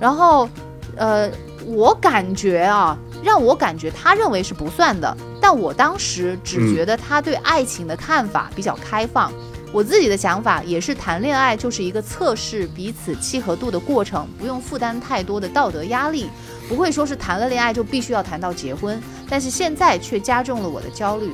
[0.00, 0.48] 然后，
[0.96, 1.30] 呃，
[1.66, 9.30] 我感觉啊，让我感觉他认为是不算的，但我当时只觉得他对爱情的看法比较开放。
[9.70, 16.28] 我自己的想法也是，谈恋爱就是一个测试彼此契合度的过程，不用负担太多的道德压力，
[16.68, 19.00] 不会说是谈了恋爱就必须要谈到结婚。
[19.28, 21.30] 但是现在却加重了我的焦虑，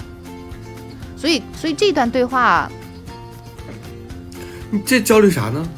[1.17, 2.69] 所以，所以这段对话，
[4.71, 5.69] 你这焦虑啥呢？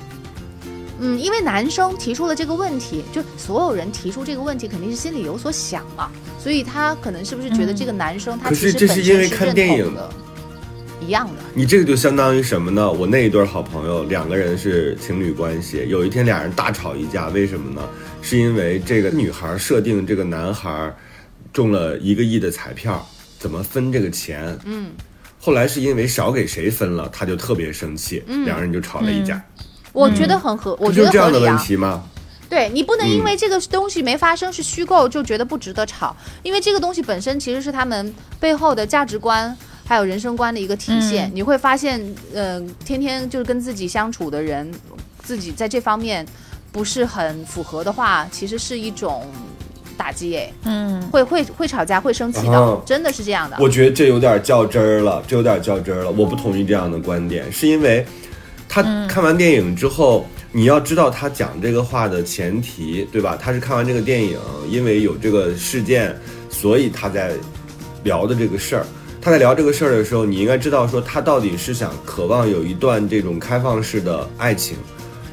[0.98, 6.10] 嗯，因为男生提出了这个问题，就所有人提出这个问题，肯定是心里有所想嘛，
[6.42, 10.10] 所以他可能是不是觉得这个男生他其实这是因为看电影的。
[11.06, 12.90] 一样的，你这个就相当于什么呢？
[12.90, 17.88] 我那一对好朋友，两个人是情侣关系，有一天俩人大吵一架，为什么呢？
[18.20, 20.92] 是因为这个女孩设定这个男孩
[21.52, 23.06] 中了一个亿的彩票，
[23.38, 24.58] 怎么分这个钱？
[24.64, 24.90] 嗯，
[25.40, 29.40] 后来是因为少给谁分了，他就特别生气，两人就吵了一架。
[29.92, 32.02] 我觉得很合，我觉得这样的问题吗？
[32.48, 39.56] 对你不能因为这个东西没发生是虚构就觉得不值得吵，因为这个东西本身其实是他们背后的价值观。
[39.86, 42.02] 还有人生观的一个体现，你会发现，
[42.34, 44.68] 呃，天天就是跟自己相处的人，
[45.22, 46.26] 自己在这方面
[46.72, 49.24] 不是很符合的话，其实是一种
[49.96, 53.56] 打击诶，嗯，会会会吵架，会生气的，真的是这样的。
[53.60, 56.10] 我觉得这有点较真儿了，这有点较真儿了。
[56.10, 58.04] 我不同意这样的观点，是因为
[58.68, 63.38] 他看完电影之后，你要知道他讲这个话的前提，对吧？
[63.40, 64.36] 他是看完这个电影，
[64.68, 66.12] 因为有这个事件，
[66.50, 67.32] 所以他在
[68.02, 68.84] 聊的这个事儿。
[69.26, 74.76] 他在聊这个事儿的时候，你应该知道说他到底是想渴望有一段这种开放式的爱情，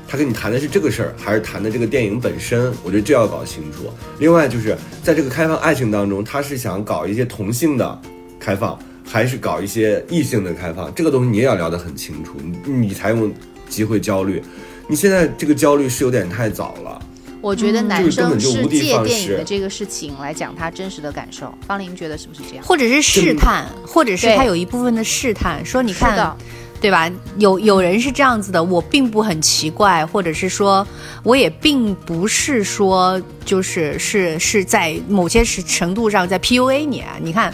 [0.08, 2.74] 他跟你谈的是这个事儿，还是谈的这个电影本身？
[2.84, 3.94] 我觉得这要搞清楚。
[4.18, 8.02] 另外就是在这个开放爱情当中，他是想搞一些同性的
[8.40, 10.92] 开放，还是搞一些异性的开放？
[10.96, 13.30] 这个东西你也要聊得很清楚，你才有
[13.70, 14.42] 机会焦虑。
[14.88, 17.00] 你现在这个焦虑是有点太早了。
[17.44, 22.64] 我觉得男生是借电影的这个事情来讲他真实的感受，方玲觉得是不是这样？
[22.64, 26.38] 或者是试探，或者是他有一部分的试探，说你看，
[26.80, 27.12] 对吧？
[27.38, 30.88] 有有人是这样子的，我并不很奇怪，或者是说
[31.22, 37.18] 我也并不是说就是是是在某些程程度上在 PUA 你啊。
[37.22, 37.54] 你看，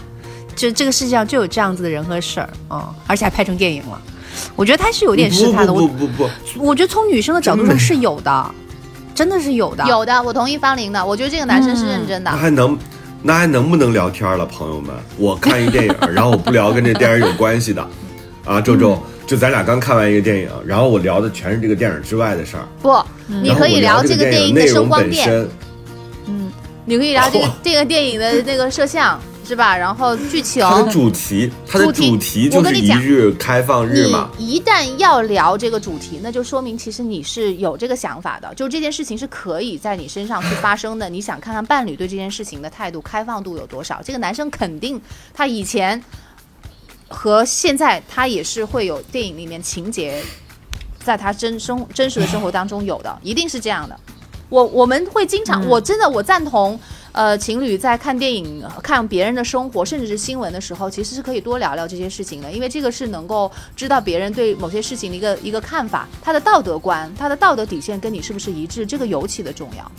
[0.55, 3.99] 就这个世界上就有这样子的人和事儿啊，而且还拍成电影了。
[4.55, 5.73] 我觉得他是有点试探的。
[5.73, 8.55] 不不不，我觉得从女生的角度上是有的。
[9.19, 11.05] 真的是有的，有的，我同意方玲的。
[11.05, 12.31] 我觉得这个男生是认真的。
[12.31, 12.79] 那还能，
[13.21, 14.95] 那还能不能聊天了，朋友们？
[15.17, 17.85] 我看一电影， 然后我不聊跟这电影有关系的，
[18.45, 22.63] 啊，周周，就咱俩刚看完一个电影，然后我聊的全是这个电影之外的事儿。
[22.81, 25.45] 不，你可以聊这个电影的声光电。
[26.27, 26.49] 嗯，
[26.85, 29.19] 你可以聊这个 这个电影的那个摄像。
[29.49, 29.75] 是吧？
[29.75, 34.29] 然后剧情，它的主题，它的主题就是一日开放日嘛。
[34.37, 41.09] 一旦要聊这个主题，那就说明其实你是有这个想法的，就这件事情是可以在你身上去发生的。
[41.09, 43.99] 你想看看伴侣对这件事情的态度、开放度有多少？
[44.03, 45.01] 这个男生肯定
[45.33, 45.99] 他以前
[47.07, 50.21] 和现在他也是会有电影里面情节
[51.03, 53.99] 在他真生真实的生活当中有的，一定是这样的。
[54.47, 56.79] 我我们会经常，我真的我赞同。
[57.11, 69.91] 呃，情侣在看电影、看别人的生活，甚至是新闻的时候，其实是可以多聊聊这些事情的，因为这个是能够知道别人对某些事情的一个一个看法，他的道德观、他的道德底线跟你是不是一致，这个尤其的重要。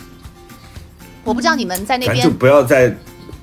[1.25, 2.96] 我不知道你们在那边就不要在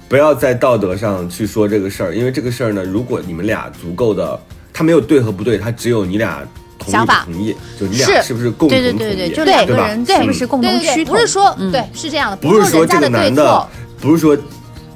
[0.07, 4.39] 不要在道德上去说这个事儿，因为这个事儿呢，如果你们俩足够的，
[4.73, 6.47] 他没有对和不对，他只有你俩。
[6.85, 8.81] 想法同意，就你俩是不是共同同意？
[8.81, 11.15] 对对对对，就两个人是不是共同趋同？
[11.15, 13.67] 不是说对，是这样的，不是说这个男的，
[13.99, 14.37] 不是说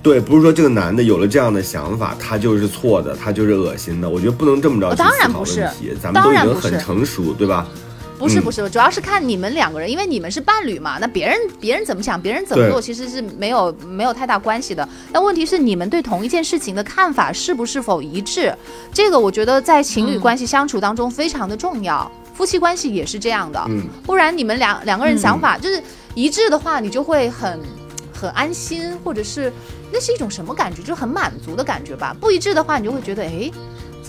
[0.03, 4.09] 对，不是说这个男的有了这样的想法，他就是错的，他就是恶心的。
[4.09, 5.91] 我觉得不能这么着去思考问题。
[6.01, 7.67] 咱们都已经很成熟，对吧？
[8.21, 10.99] 不是不是，主要是看你们两个人，因为你们是伴侣嘛。
[11.01, 14.87] 那别人别人怎么想，别人怎么做，其实是没有没有太大关系的。
[15.11, 18.55] 但问题是，你们对同一件事情的看法是不是否一致？
[18.93, 22.09] 这个我觉得在情侣关系相处当中非常的重要。
[22.33, 23.63] 夫妻关系也是这样的，
[24.03, 25.81] 不然你们两两个人想法就是
[26.15, 27.59] 一致的话，你就会很
[28.13, 29.51] 很安心，或者是
[29.91, 32.15] 那是一种什么感觉，就很满足的感觉吧。
[32.19, 33.51] 不一致的话，你就会觉得，哎，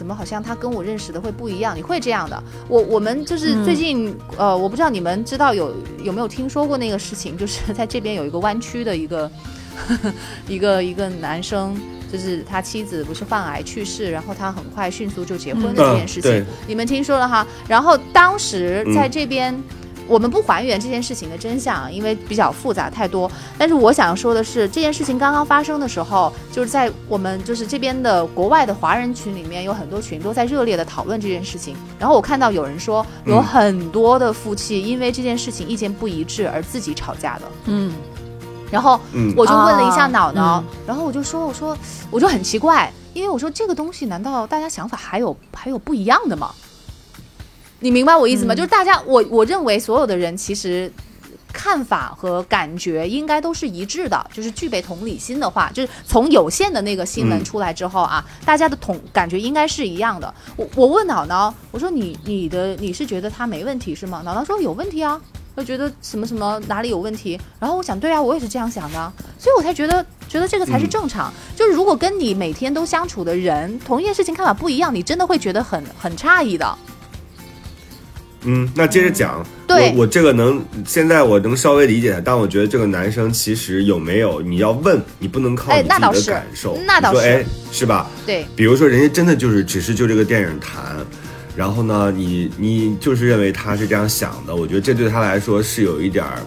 [0.03, 1.77] 怎么好像他跟我认识的会不一样？
[1.77, 2.43] 你会这样的。
[2.67, 9.31] 我我们就是最近，呃，我不知道你们知道有有没有听说过那个事情，就是在这边有一个湾区的一个
[10.49, 11.81] 一个一个男生。
[12.13, 17.47] 就是他妻子不是患癌去世，然后他很快迅速就结婚的这件事情，你们听说了哈？
[17.67, 19.59] 然后当时在这边，
[20.13, 23.31] 我们不还原这件事情的真相，因为比较复杂太多。
[23.57, 31.75] 但是我想说的是，这件事情刚刚发生的时候，就是在我们就是这边的国外的华人群里面，有很多群都在热烈的讨论这件事情。
[31.99, 37.43] 然后我看到有人说，有很多的夫妻因为这件事情意见不一致而自己吵架的。
[37.65, 37.91] 嗯。
[38.71, 39.01] 然后
[39.37, 41.77] 我就问了一下脑脑，然后我就说，我说，
[42.11, 46.51] 我就很奇怪，因为我说这个东西难道大家想法还有还有不一样的吗？
[47.83, 48.55] 你明白我意思吗？
[48.55, 50.91] 就是大家，我我认为所有的人其实
[51.53, 60.33] 看法和感觉应该都是一致的，就是具备同理心的话，就是从有限的那个新闻出来之后啊，大家的同感觉应该是一样的。
[60.57, 64.23] 我我问脑脑，我说你你的你是觉得他没问题是吗？
[64.25, 65.21] 脑脑说有问题啊。
[65.55, 71.31] 就觉得什么什么哪里有问题，然后我想，对啊，我也是这样想的，所以我才觉得觉得这个才是正常。
[71.55, 76.67] 就是如果跟你每天都相处的人，同一件事情看法不一样，你真的会觉得很很诧异的。
[78.45, 88.11] 嗯，那接着讲，我我这个能现在我能稍微理解他，但我觉得这个男生其实有没有你要问，你不能靠你自己的感受，那倒是，哎，是吧？
[88.27, 90.97] 对，比如说人家真的就是只是就这个电影谈。
[91.55, 96.39] 然后呢，你你就是认为他是这样想的，我觉得这对他来说是有一点儿，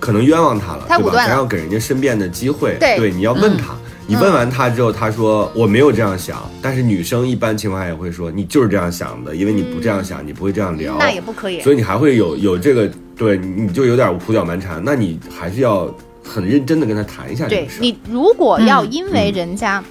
[0.00, 1.12] 可能冤枉他了，对吧？
[1.14, 3.76] 咱要给人家申辩的机会，对，你要问他，
[4.08, 15.92] 你问完他之后，他说我没有这样想，但是女生一般情况下也会说你就是这样想的，因为你不这样想，你不会这样聊，那也不可以，所以你还会有有这个，对，你就有点胡搅蛮缠，那你还是要
[16.22, 17.80] 很认真的跟他谈一下这个事。
[17.80, 19.82] 你如果要因为人家。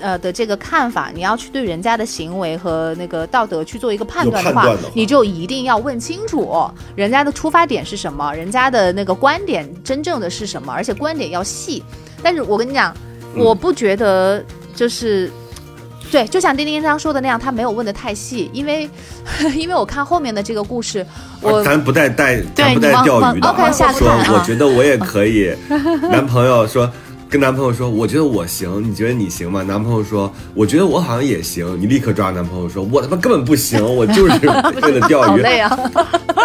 [0.00, 11.82] 呃的这个看法，你要去对人家的行为和那个道德去做一个判断的话，你就一定要问清楚人家的出发点是什么，人家的那个观点真正的是什么，而且观点要细。
[12.22, 12.96] 但是我跟你讲，
[13.38, 15.30] 我不觉得就是，
[16.10, 18.88] 对，就像丁丁刚说的那样，他没有问的太细，因为
[19.54, 21.04] 因为我看后面的这个故事，
[21.40, 23.48] 我咱不带带咱不带钓鱼的，
[23.92, 25.54] 说我觉得我也可以，
[26.10, 26.90] 男朋友说。
[27.30, 29.62] 跟男朋友说，我觉得我行，你觉得你行吗？
[29.62, 31.78] 男朋友说，我觉得我好像也行。
[31.78, 34.32] 你立刻抓男朋友说，我他妈根本不行，我就是
[34.82, 35.28] 为了钓鱼。
[35.28, 35.78] 好累啊，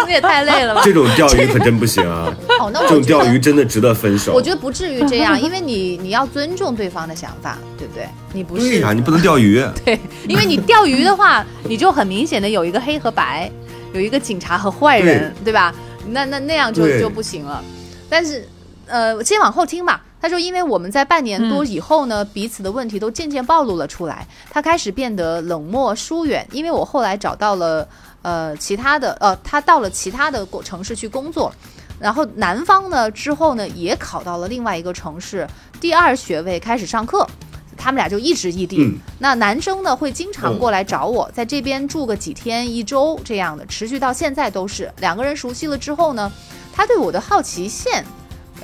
[0.06, 0.82] 你也太累了吧？
[0.84, 2.30] 这种钓鱼可真不行啊！
[2.60, 4.34] 哦，那这种钓鱼真的值得分手。
[4.34, 8.06] 我觉得不至于这样， 因为你你要尊重对方的想法，对不对？
[8.34, 9.64] 你不是为啥你不能 钓鱼？
[9.86, 13.50] 对，因为你钓鱼的话，你就很明显的有一个黑和白，
[13.94, 15.74] 有一个警察和坏人，对吧？
[16.10, 17.64] 那那那样就就不行了。
[18.10, 18.46] 但是，
[18.86, 20.02] 呃，先往后听吧。
[20.24, 24.26] 他说：“因为我们在半年多以后呢，彼此的问题都渐渐暴露了出来。
[24.48, 27.86] 他开始变得冷漠疏远，因为我后来找到了
[28.22, 31.52] 呃其他的呃，他到了其他的城市去工作。
[32.00, 35.46] 然后男方呢之后呢也考到了另外一个城市
[35.78, 37.28] 第二学位开始上课，
[37.76, 38.98] 他们俩就一直异地。
[39.18, 46.32] 那男生呢会经常过来找我，在这边住个几天一周这样的，持续到现在都是两个人熟悉了之后呢，
[46.72, 48.02] 他对我的好奇线。”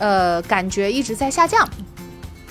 [0.00, 1.68] 呃，感觉一直在下降。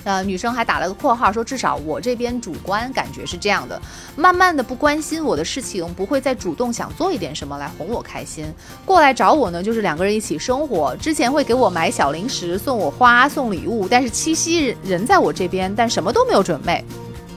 [0.05, 3.79] 呃，女生还打了个括号，说至少我这边主观感觉是这样的。
[4.15, 8.45] 慢慢的不关心我的事情，不会再主动想做一点什么来哄我开心。
[8.85, 10.95] 过来找我呢，就是两个人一起生活。
[10.95, 13.89] 之前会给我买小零食，送我花，送礼物。
[13.89, 16.83] 但是七夕人在我这边，但什么都没有准备，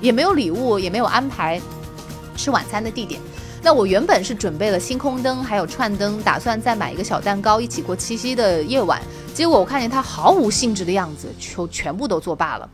[0.00, 1.60] 也没有礼物，也没有安排
[2.36, 3.20] 吃晚餐的地点。
[3.60, 9.02] 那我原本是准备了星空灯，还有串灯，打算再买一个小蛋糕，一起过七夕的夜晚。
[9.34, 12.68] 结果我看见他毫无兴致的样子，就全部都作罢了。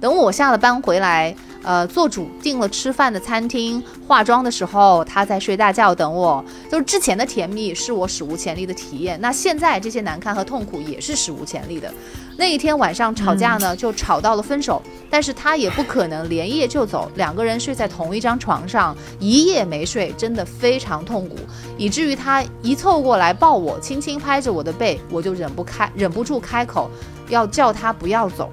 [0.00, 6.42] 等我下了班回来，呃，做主订了吃饭的餐厅，化妆的时候，他在睡大觉等我。
[6.70, 11.92] 就是之前的甜蜜是我史无前例的体验，那现在这些难堪和痛苦也是史无前例的。
[12.38, 21.36] 那一天晚上吵架呢，就吵到了分手，但是他也不可能连夜就走，两个人睡在同一张床上，一夜没睡，真的非常痛苦，
[21.76, 26.90] 以至于他一凑过来抱我，轻轻拍着我的背，我就忍不开，忍不住开口
[27.28, 28.50] 要叫他不要走。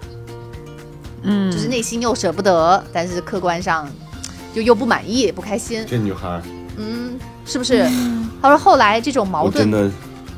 [1.29, 3.85] 嗯，就是内心又舍不得，但是客观上
[4.55, 5.85] 就又不满意、不开心。
[5.85, 6.41] 这女孩，
[6.77, 7.85] 嗯，是不是？
[8.41, 9.91] 他说后来这种矛盾，真的，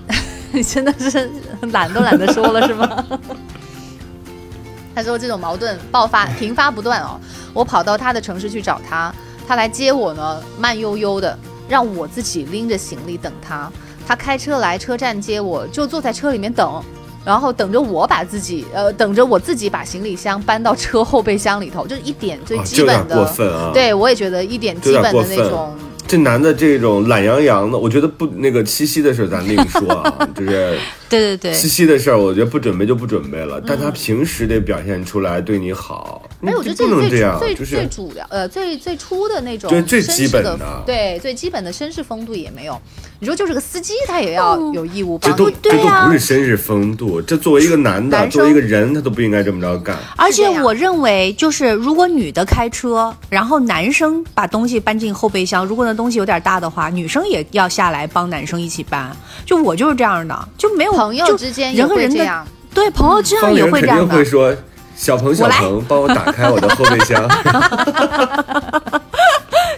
[0.51, 1.29] 你真的是
[1.71, 3.05] 懒都懒得说了，是吗？
[4.95, 7.19] 他说这种矛盾爆发频发不断哦，
[7.53, 9.13] 我跑到他的城市去找他，
[9.47, 11.37] 他来接我呢，慢悠悠的，
[11.69, 13.71] 让我自己拎着行李等他。
[14.07, 16.83] 他开车来车站接我，就坐在车里面等。
[17.29, 23.15] 然后等着我把自己，呃，等着我自己把行李箱搬到车后备箱里头，就是一点最基本的。
[23.17, 23.69] 过分啊！
[23.71, 25.71] 对我也觉得一点基本的那种。
[26.07, 30.75] 这男的这种懒洋洋的，我觉得不那个七夕的事咱另说啊， 就是。
[31.07, 36.23] 对对对，七夕的事儿，我觉得不准备就不准备了，但他平时得表现出来对你好。
[36.41, 42.79] 哎，我觉得这是最最最主要，呃，最最初的那种，对最基本的，对最基本的绅士风度也没有。
[43.19, 45.29] 你说就是个司机，他也要有义务帮。
[45.29, 49.97] 这都这都不是绅士风度，这作为一个男的，作为一个人，他都不应该这么着干。
[50.15, 59.13] 而且我认为，就是如果女的开车，然后男生把东西搬进后备箱，如果那东西有点大的话，女生也要下来帮男生一起搬。
[59.45, 61.75] 就我就是这样的，就没有朋友之间。
[61.75, 64.05] 人和人的对朋友这样也会这样的。
[64.05, 64.55] 肯定会说
[64.99, 67.25] ：“小鹏，小鹏，帮我打开我的后备箱。”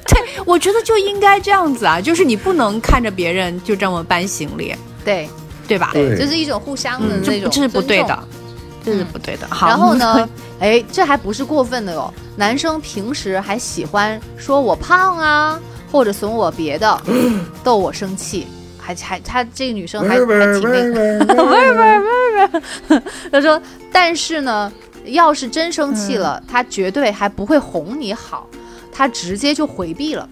[0.09, 5.29] 对，我觉得就应该这样子啊，就是你不能看着别人就这么搬行李，对
[5.67, 5.91] 对吧？
[5.93, 8.19] 对，这是一种互相的那种，这是不对的，
[8.83, 9.47] 这是不对的。
[9.61, 10.27] 然后呢，
[10.59, 12.11] 哎，这还不是过分的哟。
[12.35, 15.59] 男生平时还喜欢说我胖啊，
[15.91, 16.99] 或者损我别的，
[17.63, 18.47] 逗我生气。
[18.83, 21.35] 还还他这个女生还还挺那个，不是不是不是
[22.87, 23.01] 不是，
[23.31, 23.61] 她 说，
[23.93, 24.73] 但是呢，
[25.05, 28.47] 要是真生气了，他绝对还不会哄你好，
[28.91, 30.27] 他直接就回避了。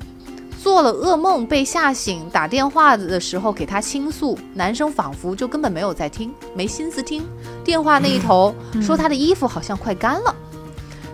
[0.62, 7.26] 做了噩梦被吓醒，打电话的时候给他倾诉，男生仿佛就根本没有在听，没心思听。
[7.64, 10.36] 电话那一头说他的衣服好像快干了。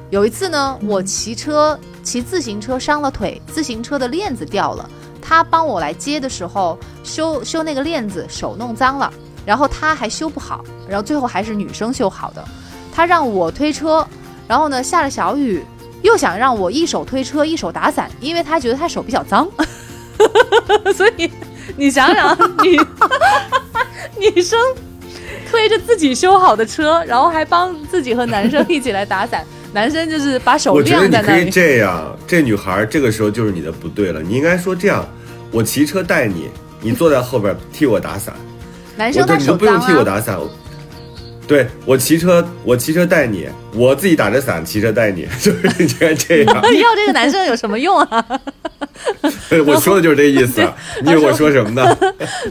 [0.09, 4.89] 有一次呢，我骑车骑自行车伤了腿，自行车的链子掉了。
[5.21, 9.11] 他帮我来接的时候，修修那个链子，手弄脏了，
[9.45, 12.43] 然后他还修不好，然后最后还是女生修好的。
[12.95, 14.07] 他让我推车，
[14.47, 15.61] 然后呢下了小雨，
[16.01, 19.45] 又想让我一手推车一手打伞，因为他觉得他手比较脏。
[20.95, 21.29] 所以
[21.75, 22.79] 你想想， 女
[24.17, 24.57] 女生
[25.51, 29.43] 推着自己修好的车，然后还帮自己和男生一起来打伞。
[29.73, 31.23] 男生就是把手晾在那里。
[31.23, 34.21] 我觉得你可以这样，这女孩这个时候就是你的不对了。
[34.21, 35.05] 你应该说这样：
[35.51, 38.33] 我骑车带你，你坐在后边替我打伞。
[38.95, 40.39] 男生他手不用替我打伞。
[41.47, 46.55] 对我骑车，我骑车带你，我自己打着伞骑车带你， 就是应该这样。
[46.73, 48.25] 要这个男生有什么用啊？
[49.67, 50.67] 我说的就是这意思，
[51.03, 51.97] 你以为我说什么呢？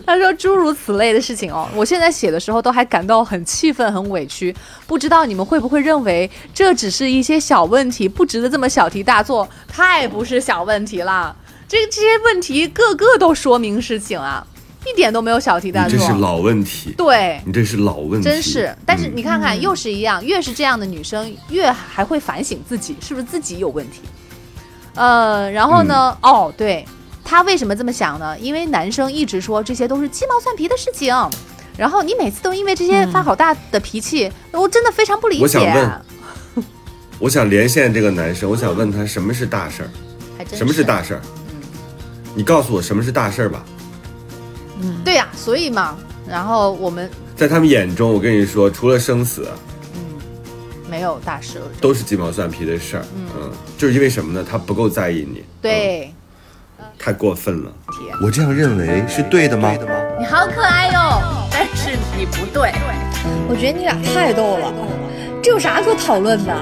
[0.07, 4.55] 他说诸如此类的事情哦，我现在写的时候都还感到很气愤、很委屈。
[4.87, 9.49] 不知道你们会不会认为这只是一些小问题，不值得这么小题大做？
[9.67, 11.35] 太不是小问题了，
[11.67, 14.47] 这这些问题个个都说明事情啊，
[14.87, 15.99] 一点都没有小题大做。
[15.99, 18.75] 这是老问题，对你这是老问题，真是。
[18.85, 24.01] 但是你看看，又是一样，越是这样的女生，越还会反省自己是不是自己有问题。
[24.95, 26.17] 呃，然后呢？
[26.23, 26.85] 哦，对，
[27.25, 28.39] 他为什么这么想呢？
[28.39, 31.13] 因为男生一直说这些都是鸡毛蒜皮的事情，
[31.77, 35.43] 然后你每次都因为这些发好大的脾气，我真的非常不理解。
[35.43, 36.01] 我想问，
[37.19, 39.91] 我想连线这个男生，我想问他什么是大事儿？
[40.55, 41.21] 什么是大事儿？
[41.51, 41.61] 嗯，
[42.35, 43.65] 你告诉我什么是大事儿吧。
[44.85, 45.97] 嗯，对呀，所以嘛，
[46.29, 49.49] 然后我们在他们眼中，我跟你说，除了生死。
[49.95, 50.01] 嗯
[50.87, 53.05] 没有大事，都是鸡毛蒜皮的事儿。
[53.17, 54.47] 嗯，就是因为什么呢？
[54.49, 55.43] 他不够在意你。
[55.61, 56.15] 对，
[56.97, 57.73] 太过分了。
[58.23, 59.75] 我这样认为是对的吗？
[60.21, 61.21] 你好可爱哟，
[61.51, 62.71] 但是你不对。
[63.49, 64.73] 我觉得你俩太逗了，
[65.43, 66.55] 这有啥可讨论的？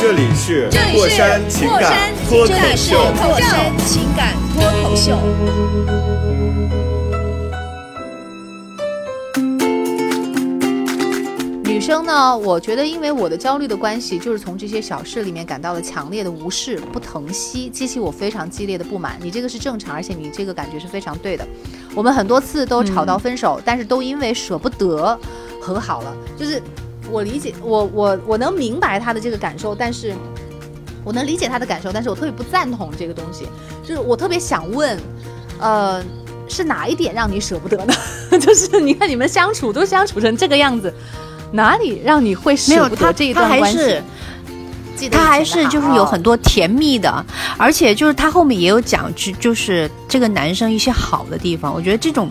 [0.00, 2.96] 这里是过山情感脱口秀。
[3.22, 6.11] 过山情感脱口秀。
[11.92, 19.18] 生呢，我觉得因为我的焦虑的关系，就是从这些小事里面感到了强烈的无视、不疼惜，激起我非常激烈的不满。
[19.22, 21.46] 你这个是正常，而且你这个感觉是非常对的。
[21.94, 25.18] 我们很多次都吵到分手，但是都因为舍不得
[25.60, 26.16] 和好了。
[26.34, 26.62] 就是
[27.10, 30.14] 我理解，我我我能明白他的这个感受，但是
[31.04, 33.44] 我能理解他的感受，但是我特别不赞同这个东西。
[33.86, 34.98] 就是我特别想问，
[35.60, 36.02] 呃。
[36.48, 37.94] 是哪一点让你舍不得呢？
[38.38, 40.92] 就是你看你们相处都相处成这个样子，
[41.52, 44.00] 哪里让你会舍不得这一段关系？
[45.10, 47.26] 他还是就是有很多甜蜜的，
[47.56, 51.74] 而且就是他后面也有讲，就就是这个男生一些好的地方。
[51.74, 52.30] 我觉得这种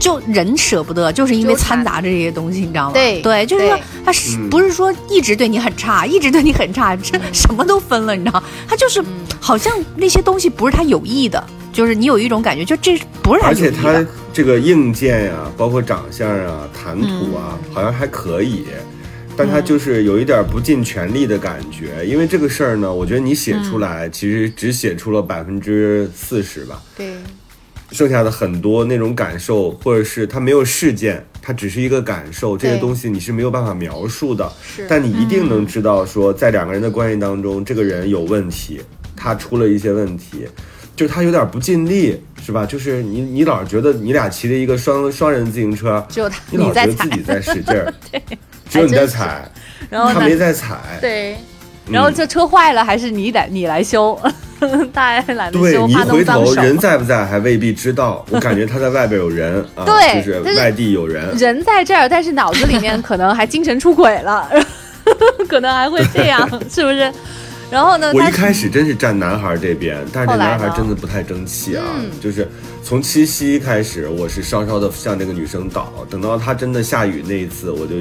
[0.00, 2.92] 就人舍不得，就是因为掺杂着这些东西，你知道吗？
[2.94, 8.42] 对对，就是说他是不是说一直对你很差，一直对你很差，这什么都分了，你知道？
[8.66, 9.04] 他就是
[9.38, 11.44] 好像那些东西不是他有意的。
[11.76, 14.02] 就是你有一种感觉，就这不是他而且他
[14.32, 18.64] 这个硬件呀，包括长相啊、谈吐啊，好像还可以，
[19.36, 22.02] 但他就是有一点不尽全力的感觉。
[22.06, 26.82] 因为这个事儿呢，我觉得你写出来其实只写出了百分之四十吧。
[26.96, 27.08] 对。
[27.92, 34.50] 剩下的很多那种感受，或者是他没有事件，他只是一个感受，这些东西你是没有办法描述的。
[34.62, 34.86] 是。
[34.88, 38.80] 但你一定能知道，说在两个人的关系当中，这个人有问题，
[39.14, 40.48] 他出了一些问题。
[40.96, 42.64] 就他有点不尽力，是吧？
[42.64, 47.92] 就是你，你老觉得你俩骑着一个双双人自行车，只有他，你老觉得自己在使劲儿，
[48.70, 49.46] 只有你在踩，
[49.90, 51.36] 然后他没在踩，对，
[51.90, 54.18] 然后这车坏了还是你来你来修，
[54.94, 64.48] 他还懒得修，对你回头人在不在还未必知道， 我感觉他在外边有人啊，对，就是外地有人，人在这儿，但是脑子里面可能还精神出轨了，
[65.46, 67.12] 可能还会这样，是不是？
[67.70, 68.12] 然后呢？
[68.14, 71.84] 我一开始真是站男孩这边，但是这男孩真的不太争气啊。
[72.20, 72.46] 就是
[72.82, 77.96] 从七夕开始，我是稍稍的向这个女生倒，等到他真的下雨那一次，我就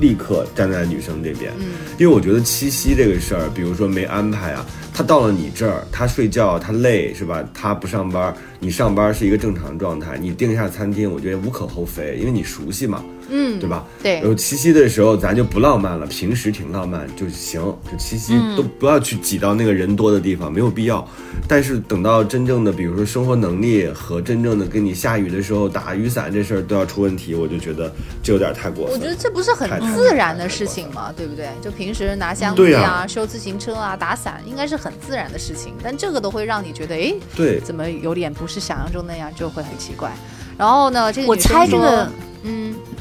[0.00, 1.52] 立刻站在女生这边。
[1.58, 1.66] 嗯，
[1.98, 4.64] 因为我觉得七夕这个事儿，比如说没安排啊，
[4.94, 7.44] 他到了你这儿，他睡觉，他累是吧？
[7.52, 13.04] 他不上班，你上班是一个正常状态，你订一下餐厅，我觉得无可厚非，因为你熟悉嘛。
[13.30, 13.86] 嗯，对吧？
[14.02, 14.14] 对。
[14.16, 17.60] 然后七夕的时候，咱就不浪漫了，平时挺浪漫就行。
[17.90, 21.06] 就七夕都不要去挤到那个人多的地方，没有必要。
[21.48, 28.94] 但是等到真正的，比如说生活能力和真正的跟你下雨的时候打雨伞这事儿都要出问题，我就觉得这有点太过分。
[28.94, 31.12] 我觉得这不是很自然的事情吗？
[31.16, 31.48] 对不对？
[31.62, 35.74] 就平时拿箱子啊、修自行车啊、打伞，应该是很自然的事情。
[35.82, 40.10] 但这个都会让你觉得，哎，对，怎么有点不是想象中那样，就会很奇怪。
[40.58, 42.12] 然后呢，这个我猜这个，嗯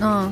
[0.01, 0.31] 嗯。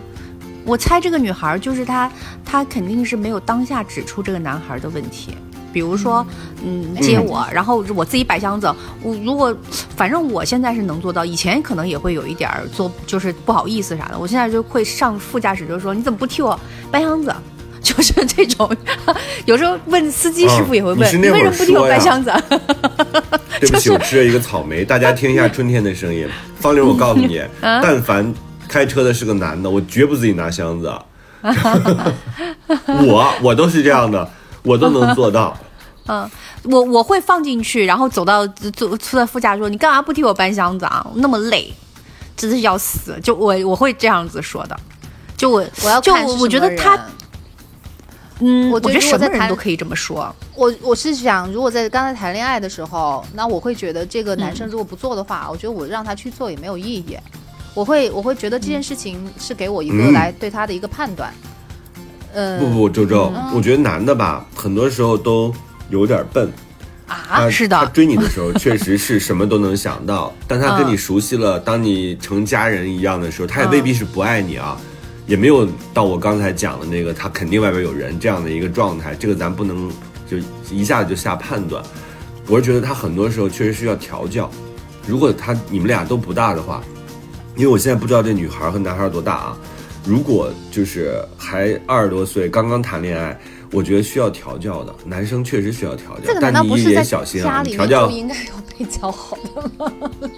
[0.65, 2.11] 我猜这个女孩就是她，
[2.43, 5.33] 她肯定是没有当下指出这个男孩的问题。
[5.71, 6.25] 比如说，
[6.61, 8.73] 嗯，接我，然后我自己摆箱子。
[9.01, 9.55] 我如果，
[9.95, 14.17] 反正我现在是能做到，以前可能也会有一点儿做，就是不好意思啥的。
[14.17, 16.59] 我现在就会上副驾驶，就说你怎么不替我
[16.91, 17.33] 搬箱子？
[17.81, 18.69] 就是这种。
[19.45, 22.33] 有时候问司机师傅也会问，你为什么不替我搬箱子？
[23.61, 26.27] 对不起，我吃了一个草莓，大家听一下春天的声音。
[26.59, 28.33] 方玲，我告诉你， 但凡。
[28.67, 30.91] 开车的是个男的，我绝不自己拿箱子。
[33.07, 34.29] 我我都是这样的，
[34.63, 35.57] 我都能做到。
[36.09, 36.29] 嗯，
[36.63, 41.05] 我我会放进去，然后走到坐坐在副驾说：“你干嘛不替我搬箱子啊？
[41.15, 41.73] 那么累，
[42.35, 44.79] 真是要死。”就我我会这样子说的。
[45.35, 46.97] 就我我要就我觉得他，
[48.39, 50.33] 嗯，我觉得什么人都可以这么说。
[50.55, 57.17] 我我是想，如果在刚才谈恋爱的时候，那我会觉得这个男生如果不做的话，我觉得我让他去做也没有意义。
[57.77, 61.31] 我会我会觉得这件事情是给我一个来对他的一个判断，
[62.33, 65.53] 呃，不不，周周，我觉得男的吧，很多时候都
[65.91, 66.51] 有点笨
[67.05, 74.75] 啊，是的，他追你的时候确实是什么都能想到， 但他跟你熟悉了，当你成家人一样的时候，他也未必是不爱你啊，
[75.27, 79.87] 也没有到我刚才讲的那个他肯定外边有人这样的一个状态，这个咱不能
[80.27, 80.37] 就
[80.71, 81.83] 一下子就下判断。
[82.47, 84.49] 我是觉得他很多时候确实需要调教，
[85.05, 86.81] 如果他你们俩都不大的话。
[87.57, 89.57] 因为我现在不知道这女孩和男孩多大啊，
[90.05, 93.37] 如果就是还二十多岁，刚刚谈恋爱，
[93.71, 94.93] 我觉得需要调教的。
[95.03, 97.63] 男生确实需要调教，但你也小心啊。
[97.63, 99.91] 调教应该有被教好的吗？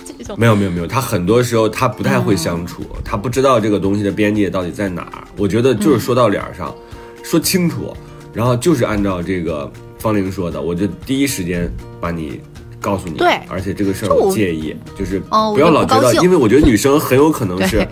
[0.05, 5.27] 这种没有没有没有，他很多时候他不太会相处，他不知道这个东西的边界到底在哪儿。
[5.35, 6.73] 我觉得就是说到脸上，
[7.21, 7.93] 说清楚，
[8.33, 12.39] 然后就是按照这个方玲说的，我就第一时间把你。
[12.79, 17.87] 告诉你，对，而且这个事儿我介意，就是不要老觉得，因为我觉得女生很有可能是，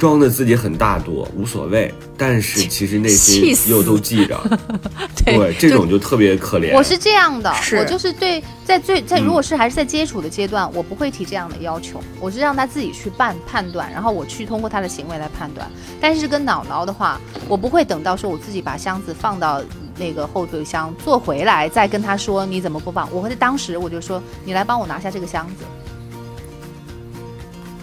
[0.00, 4.40] 装的自己很大度，无所谓，但是其实内心又都记着。
[5.22, 6.74] 对这种就特别可怜。
[6.74, 15.70] 我是这样的，我就是对在最在嗯如果是还是在接触的阶段，我不会提这样的要求，我是让他自己去判判断，然后我去通过他的行为来判断。
[16.00, 19.62] 但是跟姥姥的话，我不会等到说我自己把箱子放到
[19.98, 25.64] 那个后备箱坐回来再跟他说你怎么不放，我会在当时我就说你来帮我拿下这个箱子，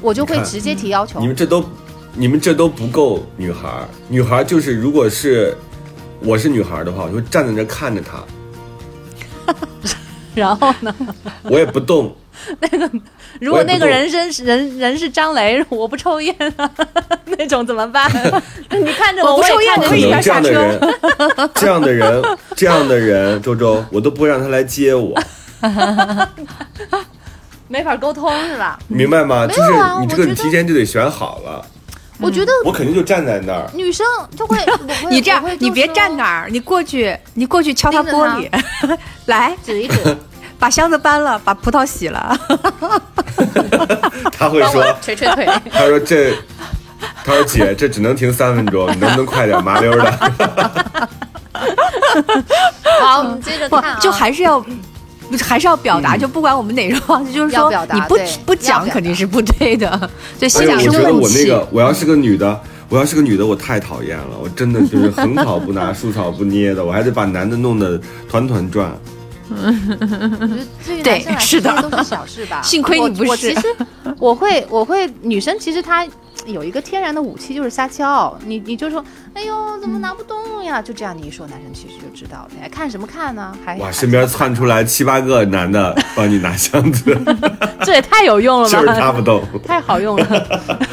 [0.01, 1.27] 我就会直接提要求你。
[1.27, 1.63] 们这都，
[2.17, 3.87] 你们这都不够女孩儿。
[4.09, 5.55] 女孩儿就是，如果是
[6.19, 9.53] 我是女孩儿的话，我就站在那儿看着她，
[10.33, 10.93] 然后呢，
[11.43, 12.15] 我也不动。
[12.59, 12.89] 那个
[13.41, 16.69] 如果那个人生是人人是张雷，我不抽烟啊，
[17.37, 18.09] 那种怎么办？
[18.71, 20.79] 你看着我，我不抽烟可以这样的人，
[21.55, 22.23] 这样的人，
[22.55, 25.19] 这样的人，周周，我都不会让他来接我，
[27.67, 28.79] 没法沟通是吧？
[28.87, 29.45] 明白吗？
[29.47, 31.65] 没有就是你这个啊我觉得提前就得选好了，
[32.19, 33.69] 我觉得我肯定就站在那儿。
[33.73, 34.05] 女生
[34.35, 34.57] 就会，
[35.09, 38.49] 你这样你别站那儿，你过去，你过去敲他玻璃，
[39.25, 40.17] 来指一指，
[40.57, 42.37] 把箱子搬了，把葡萄洗了。
[44.31, 45.47] 他会说，捶捶腿。
[45.71, 46.33] 他说这，
[47.23, 51.09] 他说姐，这只能停三分钟，你能不能快点，麻溜儿的？
[53.01, 54.63] 好，我们接着不看啊，就还是要。
[55.29, 60.09] 不还是要表达，就不管我们哪种方式，就是说要表达你不不讲肯定是不对的，
[60.39, 61.13] 对，哎心呦，里是我觉得。
[61.13, 62.59] 我那个，我要是个女的，
[62.89, 67.99] 我要是个女的，我太讨厌了，我真的就是横草不拿， 竖草不捏的，我还得把男的弄得
[68.29, 68.91] 团团转。
[69.49, 69.55] 我
[70.85, 72.61] 觉得对是的都是小事吧。
[72.65, 73.61] 幸亏你不是我我其实
[74.19, 76.05] 我会我会女生其实她
[76.45, 80.81] 有一个天然的武器就是撒娇，你你就说哎呦怎么拿不动呀？
[80.81, 82.49] 就这样你一说，男生其实就知道了。
[82.61, 83.53] 哎，看什么看呢？
[83.65, 87.17] 还哇，身边窜出来七八个男的帮你拿箱子，
[87.83, 88.95] 这也太有用了吧就是吧！
[88.99, 89.43] 他不动。
[89.65, 90.47] 太好用了。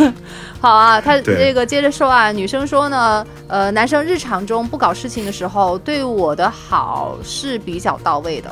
[0.61, 8.51] 好啊，他这个接着说啊，女生说呢，呃，男生日常中不搞事情的时候，对我的好是比较到位的。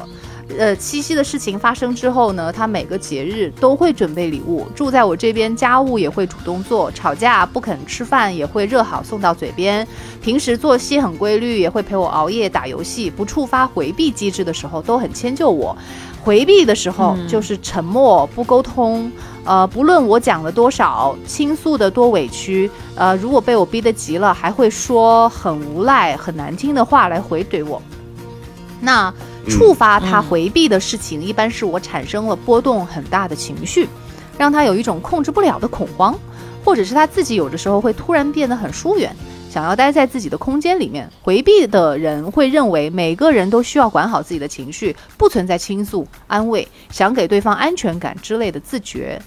[0.58, 9.86] 呃，七夕的事情发生之后呢，他每个节日都会准备礼物，住在我这边，家务也会主动做，吵架不肯吃饭也会热好送到嘴边。
[10.20, 15.76] 平时作息很规律，也会陪我熬夜打游戏，不触发回避机制的时候都很迁就我。
[16.22, 19.10] 回避的时候就是沉默不沟通，
[19.44, 27.82] 呃，不论我讲了多少，倾诉的多委屈，呃，如果被我逼得急了，还会说很无赖、很难听的话来回怼我。
[28.80, 29.12] 那
[29.48, 33.88] 触发他回避的事情，一般是我产生了波动很大的情绪，
[34.38, 36.18] 让他有一种控制不了的恐慌，
[36.64, 39.14] 或者是他自己有的时候会突然变得很疏远，
[39.50, 41.08] 想要待在自己的空间里面。
[41.22, 49.20] 回避的人会认为每个人都需要管好自己的情绪，不存在倾诉、安慰、想给对方安全感之类的自觉。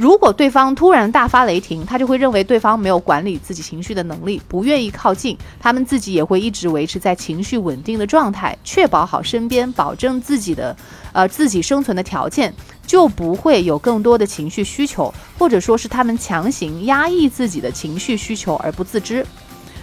[0.00, 5.36] 如果对方突然大发雷霆，他就会认为对方没有管理自己情绪的能力，不愿意靠近。
[5.60, 10.74] 他们自己也会一直维持在情绪稳定的状态，确保好身边，保证自己的，
[11.12, 12.54] 呃，自己生存的条件，
[12.86, 19.26] 就不会有更多的情绪需求，或者说是他们强行压抑自己的情绪需求而不自知。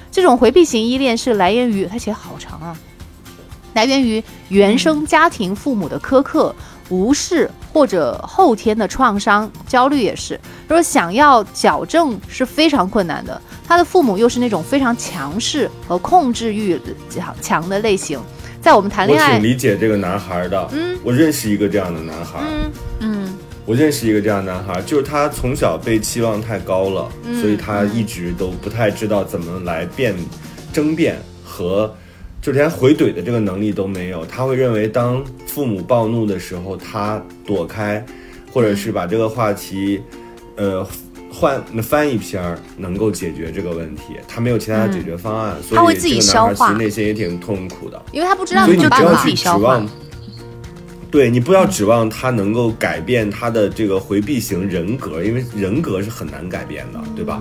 [0.09, 2.76] 这种回避型依恋是来源于，他写好长啊，
[3.76, 6.55] 来源于原生家庭父母的苛刻、
[6.89, 7.47] 无视
[7.78, 10.39] 或者后天的创伤，焦虑也是。
[10.67, 18.19] 说想要矫正是非常困难的，他的父母又是那种非常强势和控制欲强强的类型，
[18.59, 20.97] 在我们谈我恋爱我挺，理解这个男孩的，嗯。
[21.03, 22.71] 我认识一个这样的男孩，嗯。
[23.01, 23.38] 嗯。
[23.63, 27.39] 我认识一个这样的男孩，就是他从小被期望太高了，嗯。
[27.39, 30.15] 所以他一直都不太知道怎么来辩、
[30.73, 31.15] 争辩
[31.45, 31.95] 和，
[32.47, 34.25] 就连回怼的这个能力都没有。
[34.25, 38.05] 他会认为，当父母暴怒的时候，他躲开，
[38.53, 40.01] 或者是把这个话题，
[40.55, 40.87] 呃。
[41.29, 48.01] 换翻一篇儿能够解决这个问题，他没有其他的解决方案，所以他会自己这个男孩消化其实内心也挺痛苦的。
[48.11, 49.35] 因为他不知道所以怎么办嘛你不要去。
[49.35, 49.89] 指望，
[51.11, 57.39] 对你不要指望他能够改变他的这个回避型人格，因为人格是很难改变的，对吧？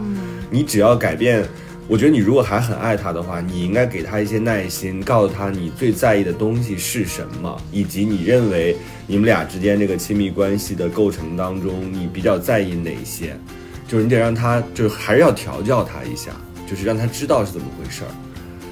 [0.51, 1.49] 你只要改变，
[1.89, 8.77] 我觉得你如果还很爱他的话，你应该给他一些耐心，告诉他你最在意的东西是什么，以及你认为
[9.07, 13.39] 你们俩之间这个亲密关系的构成当中，你比较在意哪些，
[13.87, 16.33] 就是你得让他，就是还是要调教他一下，
[16.69, 18.11] 就是让他知道是怎么回事儿。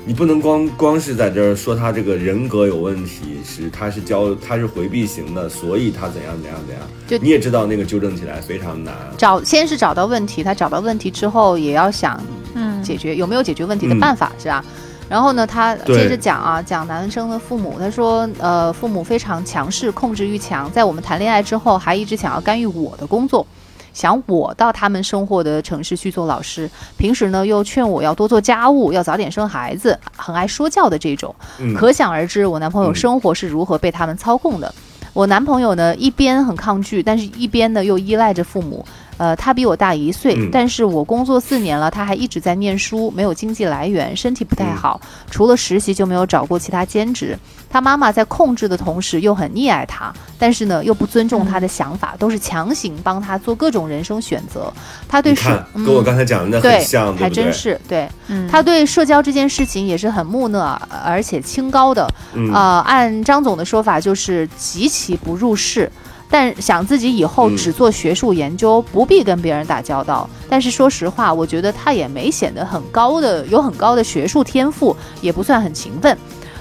[0.06, 6.84] 你不能光光是在这儿说他这个人格有问题，是他是教他是回避型的，所以他怎样怎样怎样。
[7.06, 8.92] 就你也知道那个纠正起来非常难。
[9.16, 12.43] 找先是找到问题，他找到问题之后，也要想嗯
[12.84, 14.62] 解决有没有解决问题的办法，是吧？
[15.08, 23.46] 然后呢，他接着讲啊，讲男生的父母，他说，呃，父母非常强势，控制欲强，在我们谈恋爱之后，还一直想要干预我的工作，
[23.92, 31.34] 想我到他们生活的城市去做老师，平时呢又劝我要多做家务，要早点生孩子，很爱说教的这种。
[31.58, 34.74] 嗯可想而知，我男朋友生活是如何被他们操控的。
[35.12, 38.84] 我男朋友呢，一边很抗拒，但是一边呢又依赖着父母。
[39.16, 45.00] 呃，他比我大一岁，嗯但是我工作四年了，他还一直在念书，没有经济来源，身体不太好，
[45.30, 47.38] 除了实习就没有找过其他兼职。
[47.70, 54.72] 他妈妈在控制的同时又很溺爱他，但是呢又不尊重他的想法，都是强行帮他做各种人生选择。
[55.08, 57.30] 他对社，跟我刚才讲的那很像，对还？
[57.30, 58.08] 真是对。
[58.28, 62.08] 嗯他对社交这件事情也是很木讷，而且清高的。
[62.34, 65.90] 嗯呃，按张总的说法，就是极其不入世。
[66.30, 70.28] 但想自己以后嗯只做学术研究，不必跟别人打交道。
[70.48, 76.16] 但是说实话，我觉得他也没显得很高的，有很高的学术天赋，也不算很勤奋。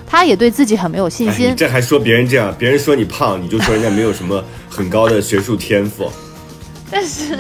[0.06, 1.56] 他也对自己很没有信哎，心你。
[1.56, 6.08] 这还说别人这样，别人说你胖，你就说人家没有什么很高的学术天赋。
[6.92, 7.36] 但是，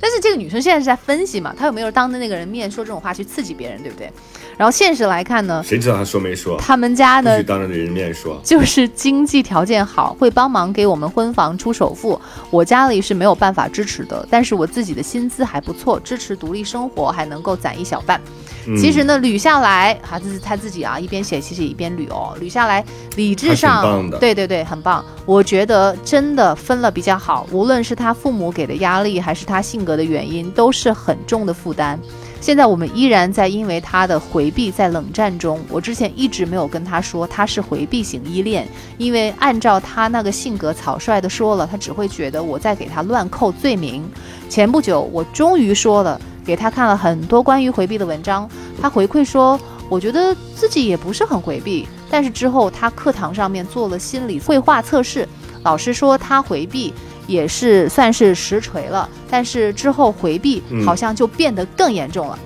[0.00, 4.10] 但是这个女生现在是在分析嘛，她有没有当着那个人面说这种话去刺激别人，对不对？
[4.58, 6.58] 然后现实来看呢，谁知道他说没说？
[6.58, 8.40] 他们家呢必须当着人面说。
[8.42, 12.20] 就是经济条件好，会帮忙给我们婚房出首付。
[12.50, 18.20] 我家里是没有办法支持的，但是我自己的薪资还不错，支持独立生活，还能够攒一小半。
[18.68, 22.84] 嗯其实呢，捋下来，哈，这是他自己啊，一边写其实一边捋哦，捋下来，
[23.16, 25.02] 理智上对对对，很棒。
[25.24, 31.98] 我觉得真的分了比较好，无论是他父母给的压力，还是他性格的原因，都是很重的负担。
[32.40, 35.58] 现在我们依然在因为他的回避在冷战中。
[35.68, 44.08] 我之前一直没有跟他说他是回避型依恋，因为按照他那个性格草率的说了，他只会觉得我在给他乱扣罪名。
[44.48, 48.48] 前不久我终于说了，给他看了很多关于回避的文章，
[48.80, 51.86] 他回馈说，我觉得自己也不是很回避。
[52.08, 55.28] 但是之后他课堂上面做了心理绘画测试，
[55.62, 56.94] 老师说他回避。
[57.26, 62.38] 也是算是实锤了，但是之后回避嗯好像就变得更严重了。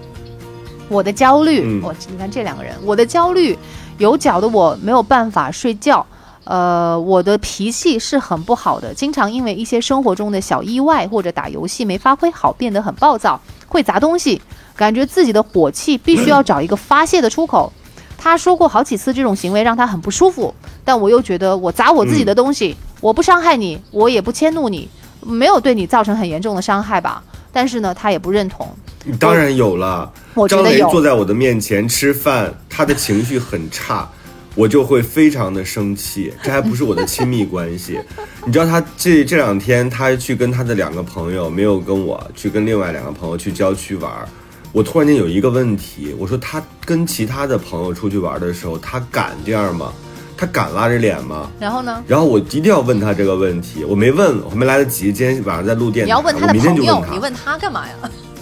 [0.89, 3.57] 我的焦虑，嗯我你看这两个人，我的焦虑
[3.99, 6.05] 有搅得我没有办法睡觉。
[6.45, 14.40] 呃，我的脾气是很不好的，经常因为一些生活中的小意外或者打游戏没发挥好，变得很暴躁，会砸东西，
[14.74, 17.72] 感觉自己的火气必须要找一个发泄的出口。
[18.18, 24.88] 他说过好几次这种行为让他很不舒服，但我又觉得我砸我自己的东西，我不伤害你，我也不迁怒你，
[25.20, 27.22] 没有对你造成很严重的伤害吧？
[27.53, 28.68] 但是呢，他也不认同。
[29.05, 30.11] 你当然有了。
[30.14, 34.09] 张我觉得有雷坐在我的面前吃饭，他的情绪很差，
[34.55, 36.33] 我就会非常的生气。
[36.43, 37.99] 这还不是我的亲密关系，
[38.47, 44.29] 你知道他这这两天他去跟他的两个朋友，没有跟我去跟另外两个朋友去郊区玩儿。
[44.73, 49.93] 我突然间有一个问题，我说他跟其他的朋友出去玩的时候，他敢这样吗？
[50.35, 51.51] 他敢拉着脸吗？
[51.61, 52.03] 然后呢？
[52.09, 55.13] 然后我一定要问他这个问题，我没问，我没来得及。
[55.13, 57.15] 今天晚上在录电台，你要问他的我明天朋友，就问他。
[57.15, 57.95] 你问他干嘛呀？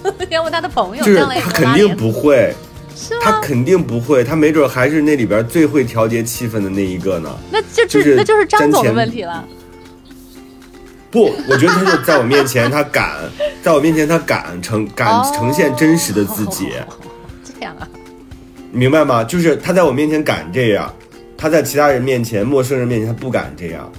[0.18, 2.54] 你要问他的朋友，就是他肯定不会，
[3.00, 3.20] 是吗？
[3.22, 7.34] 他肯定不会，他没准还是那里边最会调节气氛的那一个呢。
[7.50, 9.42] 那就就是那就是张总的问题了。
[11.10, 13.16] 不，我觉得他就在我面前，他敢，
[13.62, 16.68] 在我面前他敢呈敢哦呈现真实的自己，
[17.58, 17.88] 这样啊？
[18.70, 19.24] 明白吗？
[19.24, 20.94] 就是他在我面前敢这样，
[21.38, 23.90] 他在其他人面前、陌生人面前他不敢这样。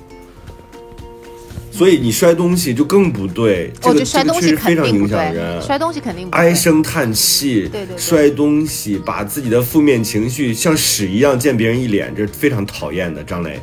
[1.82, 5.60] 所以你摔东西就更不对，这我觉个得摔东西这个确实非常影响人。
[5.60, 6.40] 摔东西肯定不对。
[6.40, 13.24] 唉声叹气，对对对摔东西，把自己的负面情绪像屎一样溅别人一脸，这是非常讨厌的。
[13.24, 13.60] 张磊，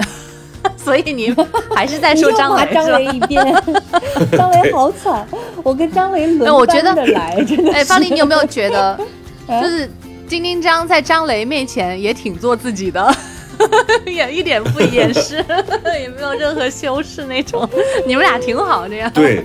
[0.82, 1.30] 所以你
[1.76, 3.04] 还是在说张磊骂张雷？
[3.04, 3.44] 一边，
[4.32, 5.28] 张雷好惨，
[5.62, 7.76] 我跟张雷轮哎我觉得班着来，真的是。
[7.76, 8.98] 哎，方林，你有没有觉得，
[9.46, 9.90] 啊 就是
[10.26, 13.14] 丁丁张在张雷面前也挺做自己的？
[14.06, 15.44] 也一点不掩饰，
[16.00, 17.68] 也没有任何修饰那种。
[18.06, 19.44] 你们俩挺好，这样对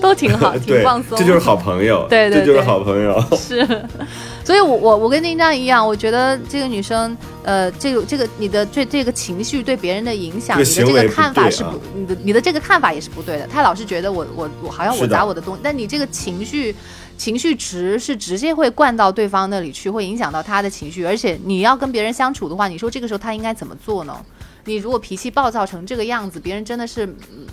[0.00, 3.22] 都挺好， 挺放松。，这就是好朋友，对对这就是好朋友。
[3.36, 3.66] 是，
[4.44, 13.46] 所以我，我我跟丁张一样，我觉得这个女生，呃，这个这个你的这这个情绪对别人的影响，这个你的这个看法是不，你的你的这个看法也是不对的。
[13.46, 16.74] 他老是觉得我我我好像我砸我的东西，但你这个情绪。
[17.18, 21.04] 情绪值是直接会灌到对方那里去，会影响到他的情绪。
[21.04, 24.16] 而且你要跟别人相处的话，你说这个时候他应该怎么做呢？
[24.64, 27.08] 你如果脾气暴躁成这个样子，别人真的是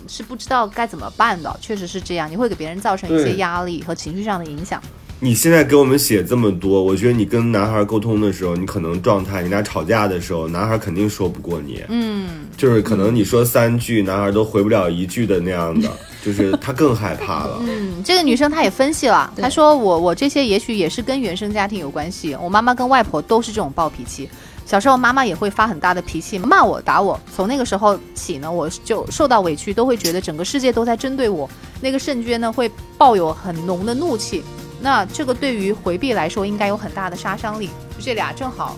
[0.06, 1.54] 是不知道该怎么办的。
[1.60, 4.80] 确实是这样，你会给别人造成一些压力和情绪上的影响。
[5.18, 15.90] 你现在给我们写这么多，我觉得你跟男孩沟通的时候，你可能状态，你俩吵架的时候，男孩肯定说不过你，嗯，就是可能你说三句，男孩都回不了一句的那样的，
[16.26, 17.58] 就是她更害怕了。
[17.64, 24.28] 嗯，这个女生她也分析了，她说我我这些也许也是跟原生家庭有关系，我妈妈跟外婆都是这种暴脾气。
[24.64, 27.20] 小时候妈妈也会发很大的脾气，骂我打我。
[27.32, 31.48] 从那个时候起呢，我就受到委屈，都会觉得整个世界都在针对我。
[31.80, 32.68] 那个圣娟呢，会
[32.98, 34.42] 抱有很浓的怒气。
[34.80, 37.70] 那这个对于回避来说，应该有很大的杀伤力。
[38.00, 38.76] 这俩正好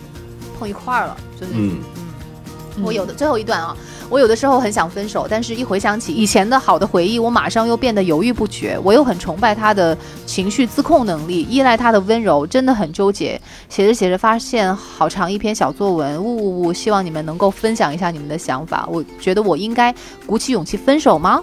[0.59, 1.79] 碰一块儿了，就是嗯，
[2.77, 3.75] 嗯，我有的最后一段啊。
[4.11, 8.79] 我有的时候很想分手，但是一回想起以前的好的回忆，我马上又变得犹豫不决。
[8.83, 13.41] 我又很崇拜他的情绪自控能力，依赖他的温柔，真的很纠结。
[13.69, 16.73] 写着写着发现好长一篇小作文，呜呜呜！
[16.73, 18.89] 希望你们能够分享一下你们的想法。
[18.91, 19.95] 我觉得我应该
[20.27, 21.43] 鼓起勇气分手吗？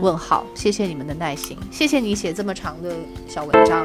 [0.00, 2.94] 问号，谢谢你们的耐心，谢谢你写这么长的
[3.28, 3.84] 小文章。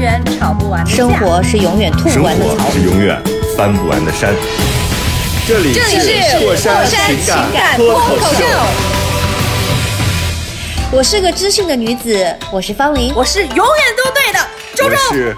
[0.00, 2.70] 远吵不完的架生活是永远吐不完的草。
[2.70, 3.20] 是永远
[3.56, 4.34] 翻不完的山。
[5.46, 8.44] 这里是过山情情感脱口秀，
[10.90, 13.12] 我是个知性的女子，我是方玲。
[13.14, 13.64] 我是永远
[13.96, 14.40] 都对的
[14.74, 14.96] 周我周。
[15.12, 15.36] 是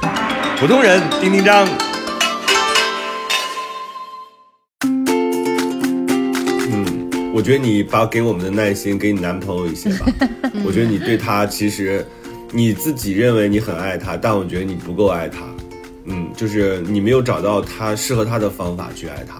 [0.58, 1.68] 普通人丁丁张。
[6.70, 10.06] 嗯，我觉得你把给我们的耐心给你男朋友一些吧。
[10.64, 12.06] 我觉得你对他其实
[12.52, 15.40] 你自己认为你很爱他，但我觉得你不够爱他。
[16.04, 19.38] 嗯，就是你没有找到他适合他的方法去爱他，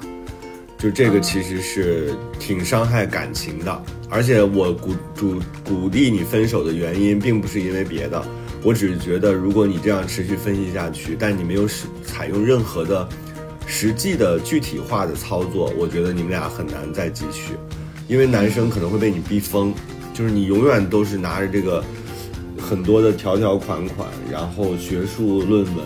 [0.77, 3.83] 就这个其实是挺伤害感情的。
[4.11, 8.23] 而且我鼓主鼓励你分手的原因，并不是因为别的，
[8.63, 13.09] 我只是觉得如果你这样持续分析下去，但你没有使采用任何的
[13.67, 17.55] 实际的具体化的操作，我觉得你们俩很难再继续，
[18.09, 19.73] 因为男生可能会被你逼疯，
[20.13, 21.83] 就是你永远都是拿着这个
[22.59, 25.85] 很多的条条款款，然后学术论文、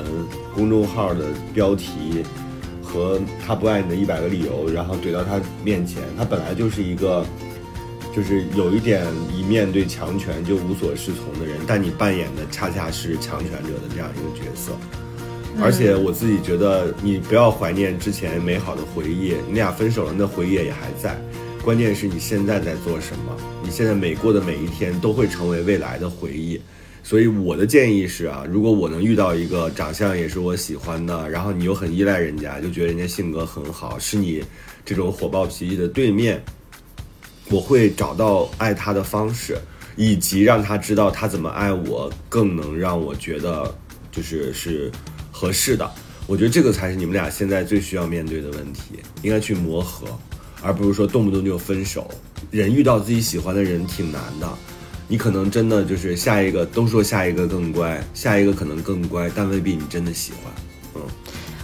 [0.55, 2.25] 公众号的标题
[2.83, 7.25] 和他不爱你的一百个理由，然后怼到他面前，他本来就是一个。
[8.14, 14.73] 就是有一点一面对强权就无所适从的人，但你扮演的恰恰是强权者的这样一个角色。
[15.62, 21.18] 而且我自己觉得，你不要怀念之前美好的回忆，你俩分手了，那回忆也还在。
[21.65, 26.61] 关键是你现在在做什么，你现在每过的每一天都会成为未来的回忆。
[27.05, 34.43] 所以我的建议是啊，如果我能遇到一个长相也是我喜欢的，然后你又很依赖人家，就觉得人家性格很好，是你
[34.85, 36.43] 这种火爆脾气的对面，
[37.49, 39.57] 我会找到爱他的方式，
[39.95, 43.73] 以及让他知道他怎么爱我，更能让我觉得
[44.11, 44.91] 就是是
[45.31, 45.89] 合适的。
[46.27, 50.07] 我觉得这个才是你们俩现在最需要面对的问题，应该去磨合，
[50.63, 52.11] 而不是说动不动就分手。
[52.51, 54.49] 人遇到自己喜欢的人挺难的，
[55.09, 60.53] 你可能真的就是下一个都说下一个更乖，下一个可能更乖，但未必你真的喜欢。
[60.95, 61.03] 嗯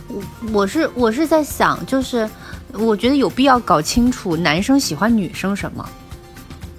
[0.09, 0.23] 我
[0.53, 2.29] 我是我是在想，就是
[2.73, 5.87] 我觉得有必要搞清楚男生喜欢女生什么。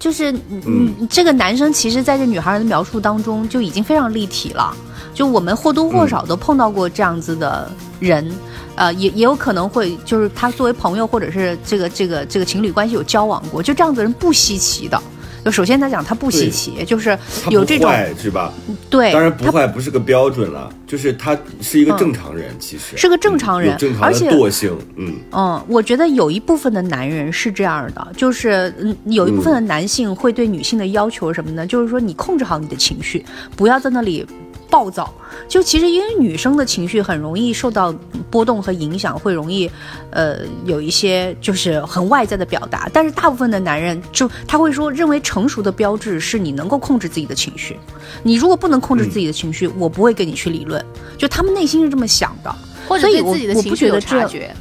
[0.00, 4.76] 就是嗯，嗯这个男生其实在这女孩的描述当中就已经非常立体了。
[5.12, 8.30] 就我们或多或少都碰到过这样子的人，
[8.76, 15.00] 呃，也也有可能会就是他作为朋友或者是这个这个这个情侣关系有交往过，就这样子的人不稀奇的。
[15.42, 18.52] 就首先他讲，他不稀奇，就是有这种坏是吧？
[18.90, 25.14] 对，当然不坏不是个标准了，就是他是一个正常人，其实是个正常人有正常的而且惰性，嗯。
[25.32, 31.66] 嗯，我觉得有一部分的男人是这样的，就是嗯，有一部分的男性会对女性的要求什么呢？
[31.66, 33.24] 就是说你控制好你的情绪，
[33.56, 34.26] 不要在那里
[34.70, 35.12] 暴躁。
[35.48, 37.92] 就其实因为女生的情绪很容易受到
[38.30, 39.70] 波动和影响，会容易
[40.10, 42.88] 呃有一些就是很外在的表达。
[42.92, 47.76] 但是大部分的男人就他会说，认为成熟的标志是你能够控制自己的情绪。
[48.22, 50.84] 你如果不能控制自己的情绪，我不会跟你去理论。
[51.18, 52.54] 就他们内心是这么想的。
[52.88, 54.54] 或者所以我对自己的我不情绪有觉得察觉。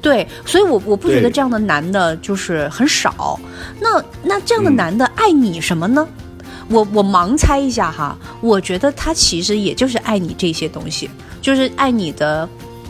[0.00, 3.38] 对，所以我我不觉得这样的男的就是很少。
[3.80, 6.06] 那那这样的嗯男的爱你什么呢？
[6.68, 11.08] 我我盲猜一下哈，我觉得他其实也就是爱你这些东西，
[11.40, 12.48] 就是爱你的，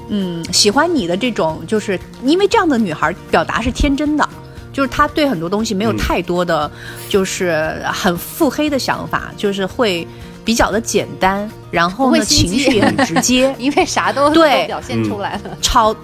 [0.08, 4.28] 嗯，喜欢你的这种，就是因为这样的女孩表达是天真的。
[4.72, 6.70] 就是她对很多东西没有嗯太多的，
[7.08, 10.06] 就是很腹黑的想法，就是会
[10.44, 15.56] 比较的简单，然后呢情绪也很直接， 因为啥都对都表现出来了。
[15.62, 15.96] 超，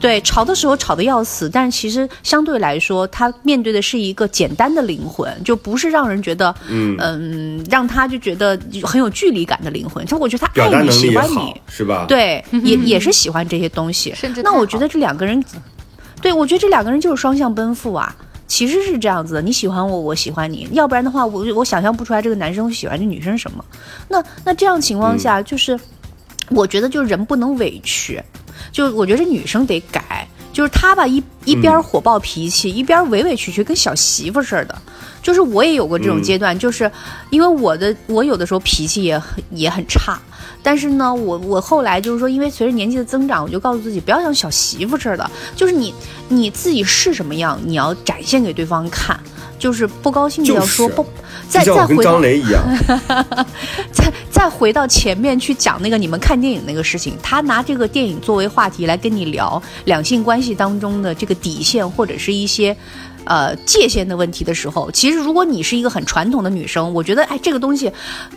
[0.00, 10.04] 对，吵的时候吵得要死，但其实相对来说，他面对的是一个简单的灵魂，就不是让人觉得，嗯嗯，让他就觉得很有距离感的灵魂。
[10.06, 14.12] 他我觉得他爱你，表达能力喜欢你，，是吧？，对，也 也是喜欢这些东西。
[14.14, 15.42] 甚至那我觉得这两个人，
[16.22, 18.14] 对我觉得这两个人就是双向奔赴啊。
[18.46, 23.62] 其实是这样子的，你喜欢我，我喜欢你，要不然的话，我我想象不出来这个男生喜欢这女生什么。
[24.08, 25.78] 那那这样情况下，就是、
[26.48, 28.18] 我觉得就人不能委屈，
[28.72, 34.76] 就我觉得这女生得改，就是她吧一一边火爆脾气，一边委委屈屈，跟小媳妇似的。
[35.20, 36.90] 就是我也有过这种嗯阶段，就是
[37.30, 40.18] 因为我的我有的时候脾气也很也很差，
[40.62, 45.92] 但是呢，我我后来就是说，因为随着年纪的增长，我就告诉自己不要像小媳妇似的，就是你
[46.28, 49.18] 你自己是什么样，你要展现给对方看，
[49.58, 51.06] 就是不高兴就要说，就是不
[51.48, 52.62] 再再回到张雷一样，
[53.92, 62.76] 再再回到前面去讲那个你们看电影那个事情，他拿这个电影作为话题来跟你聊两性关系当中的这个底线或者是一些。
[63.24, 67.92] 呃，界限的问题的时候，其实如果你是一个很传统的女生，我觉得，哎，这个东西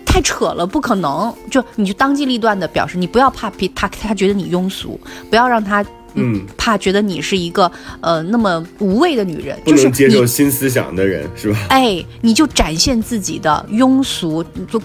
[0.05, 1.33] 太扯了，不可能。
[1.49, 4.99] 就你就当机立断的表示，你不要怕比他他觉得你庸俗，
[5.29, 5.85] 不要让他
[6.15, 11.67] 嗯，怕觉得你是一个呃那么无畏的女人，不就是接受新思想的人，是吧？
[11.69, 14.83] 哎，你就展现自己的庸俗，就呃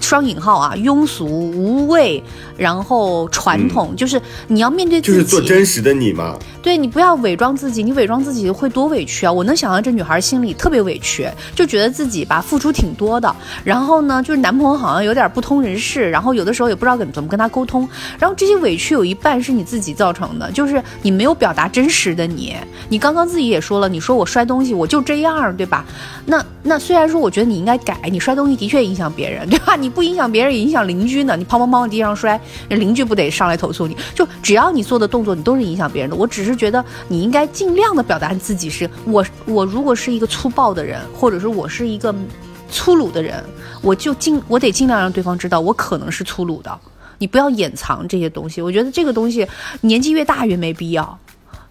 [0.00, 2.22] 双引号啊，庸俗无畏，
[2.56, 6.36] 然后传统，就是你要面对自己，就是做真实的你嘛。
[6.60, 9.32] 对你不要伪装自己，你伪装自己会多委屈啊！
[9.32, 22.54] 我能想象这女孩心里特别委屈，就觉得自己吧付出挺多的，然后呢，就是男朋友好像有点不通人事，然后有的时候也不知道怎么怎么跟他沟通，然后这些委屈有一半是你自己造成的，就是你没有表达真实的你。
[22.90, 25.84] 你刚刚自己也说了，你说我摔东西我就这样，对吧？
[26.26, 29.67] 那那虽然说我觉得你应该改，你摔东西的确影响别人，对吧？
[29.68, 31.36] 怕你不影响别人，也影响邻居呢。
[31.36, 32.40] 你砰砰砰往地上摔，
[32.70, 33.94] 那邻居不得上来投诉你？
[34.14, 36.16] 就只要你做的动作，你都是影响别人的。
[36.16, 42.14] 我只是觉得你应该尽量的表达自己是我，我如果是一个粗暴的人，或者是我是一个
[42.70, 43.44] 粗鲁的人，
[43.82, 46.80] 我就尽我得尽量让对方知道我可能是粗鲁的。
[47.18, 49.46] 你不要掩藏这些东西，我觉得这个东西
[49.82, 51.18] 年纪越大越没必要。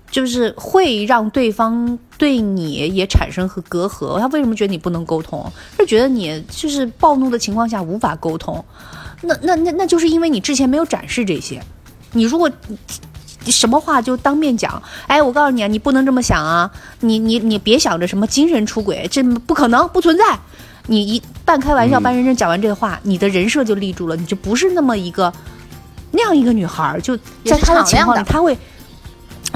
[0.10, 4.20] 就是会让对方对你也产生和隔阂。
[4.20, 5.46] 他为什么觉得你不能沟通？
[5.78, 8.64] 就觉得你就是暴怒的情况下无法沟通。
[9.22, 11.62] 那那那那就是因为你之前没有展示这些。
[12.14, 12.50] 你如果
[13.46, 20.24] 什么话就当面讲，哎，我告诉你啊，你不能这么想啊，你你你别想着什么精神出轨，这不可能，不存在。
[20.88, 25.32] 你一半开玩笑嗯半认真讲完这个话，你的人设就立住了，你就不是那么一个
[26.12, 28.58] 那样一个女孩儿，就在她的情况里，她会。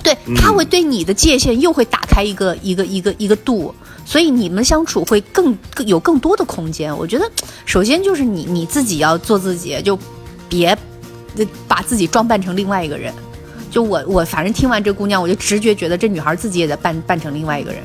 [0.04, 3.74] 对，嗯他会对你的界限又会打开一个一个一个一个度，
[4.06, 6.96] 所以你们相处会更更有更多的空间。
[6.98, 7.30] 我觉得，
[7.66, 9.98] 首先就是你你自己要做自己，就
[10.50, 10.78] 别
[11.38, 13.14] 呃把自己装扮成另外一个人。
[13.70, 17.82] 就我我反正听完这姑娘，我就直觉觉得这女孩自己也在扮扮成另外一个人。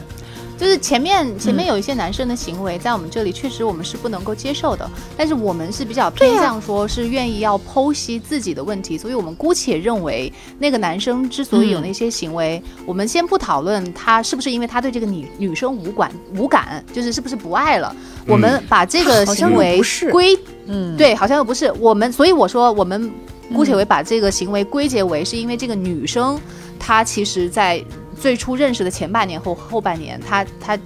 [0.59, 17.95] 就是前面前嗯面有一些男生的行为，在我们这里确实我们是不能够接受的，但是我们是比较偏向说是愿意要剖析自己的问题，所以我们姑且认为那个男生之所以有嗯那些行为，我们先不讨论他是不是因为他对这个女女生无感无感，就是是不是不爱了，
[18.27, 19.81] 我们把这个行为
[20.11, 21.73] 归嗯，对，好像又不是。
[21.79, 23.11] 我们，所以我说我们
[23.55, 26.41] 姑且为把这个行为归结为是因为这个女生，
[26.79, 27.83] 她其实在
[28.21, 30.79] 最初认识的前半年后后半年，他他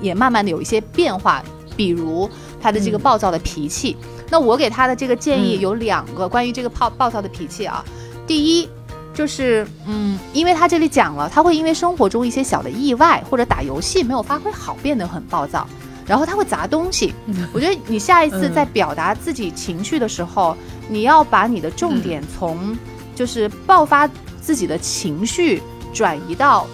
[0.00, 1.42] 也慢慢的有一些变化，
[1.76, 2.28] 比如
[2.60, 3.96] 他的这个嗯暴躁的脾气。
[4.30, 7.84] 那我给他的这个建议嗯有两个，关于这个暴暴躁的脾气啊，
[8.26, 8.68] 第一。
[9.14, 15.64] 就是，嗯，因为他这里讲了，他会因为生活中一些小的意外或者打游戏没有发挥好，变得很暴躁，
[16.04, 17.14] 然后他会砸东西。
[17.52, 20.56] 我觉得你下一次嗯在表达自己情绪的时候，
[20.88, 22.76] 你要把你的重点从
[23.14, 24.10] 就是爆发
[24.40, 25.62] 自己的情绪
[25.94, 26.66] 转移到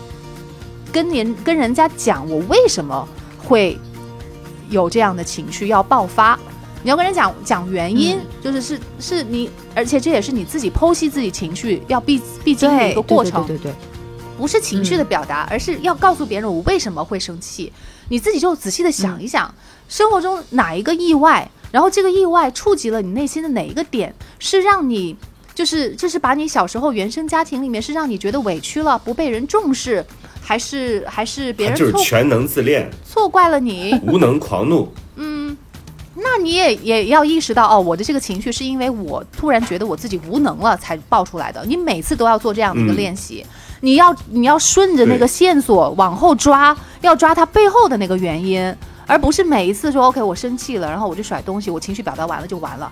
[0.90, 3.06] 跟人跟人家讲我为什么
[3.38, 3.78] 会
[4.68, 6.36] 有这样的情绪要爆发。
[6.82, 13.44] 你要跟人讲讲原因，嗯就是是是你，而且这也是你自己剖析自己情绪要必必经的一个过程。
[13.46, 13.74] 对对对对
[14.38, 17.70] 不是情绪的表达，而是要告诉别人我为什么会生气。
[18.08, 19.54] 你自己就仔细的想一想，
[19.86, 25.14] 生活中哪一个意外，然后这个意外触及了你内心的哪一个点，是让你
[25.54, 30.04] 就是就是把你小时候原生家庭里面是让你觉得委屈了，不被人重视，
[30.40, 33.98] 还是还是别人就是全能自恋，错怪了你？
[34.06, 34.92] 无能狂怒。
[35.16, 35.56] 嗯
[36.14, 41.64] 那你也也要意识到哦，我的这个情绪是因为我突然觉得我自己无能了才爆出来的。
[41.64, 43.46] 你每次都要做这样的一个嗯练习，
[43.80, 48.74] 你要你要顺着那个线索往后抓，要抓它背后的那个原因，
[49.06, 52.90] 而不是每一次说 OK 我生气了，然后我就甩东西，我情绪表达完了就完了。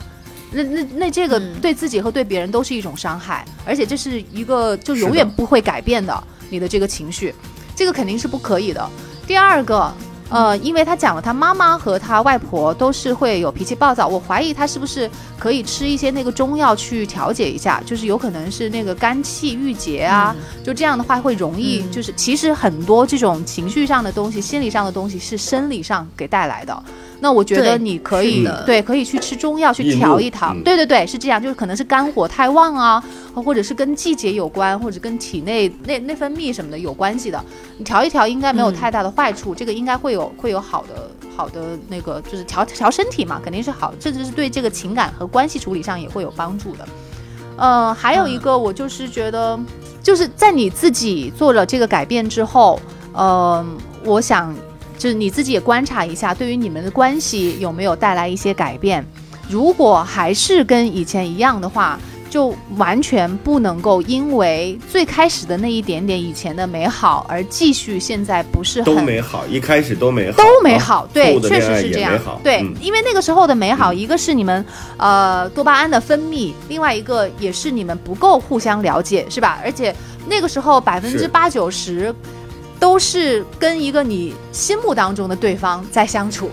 [0.50, 7.34] 那那那这个嗯对自己和对别人都是一种伤害，而且这是一个就永远不会改变的你的这个情绪，
[7.74, 8.90] 这个肯定是不可以的。
[9.26, 9.92] 第二个。
[10.30, 26.82] 呃，因为他讲了，他妈妈和他外婆都是会有脾气暴躁，我怀疑他是不是可以吃一些那个中药去调节一下，就是有可能是那个肝气郁结啊，就这样的话会容易，嗯就是其实很多这种情绪上的东西、心理上的东西是生理上给带来的。
[27.20, 30.52] 那我觉得你可以对，可以去吃中药去调一调。
[30.54, 33.02] 嗯对对对，是这样，就是可能是肝火太旺啊，
[33.34, 37.44] 或者是跟季节有关，或者跟体内内内分泌什么的有关系的。
[37.76, 46.86] 你调一调应该没有嗯太大的坏处，这个应该会有会有好的好的那个就是调调身体嘛，肯定是好，甚至是对这个情感和关系处理上也会有帮助的。
[47.56, 49.58] 呃，还有一个我就是觉得，
[50.02, 52.78] 就是在你自己做了这个改变之后，
[53.12, 53.64] 呃，
[54.04, 54.54] 我想
[54.98, 59.04] 就是你自己也观察一下，对于你们的关系有没有带来一些改变。
[59.48, 72.12] 如果还是跟以前一样的话，就完全不能够因为最开始的那一点点以前的美好而继续现在不是很都美好，一开始都美好，都美好，啊对确实是这样
[72.44, 74.62] 对，嗯因为那个时候的美好，一个是你们
[74.98, 79.58] 呃多巴胺的分泌，另外一个也是你们不够互相了解，是吧？
[79.64, 79.94] 而且
[80.28, 82.14] 那个时候百分之八九十
[82.80, 86.50] 都是跟一个你心目当中的对方在相处，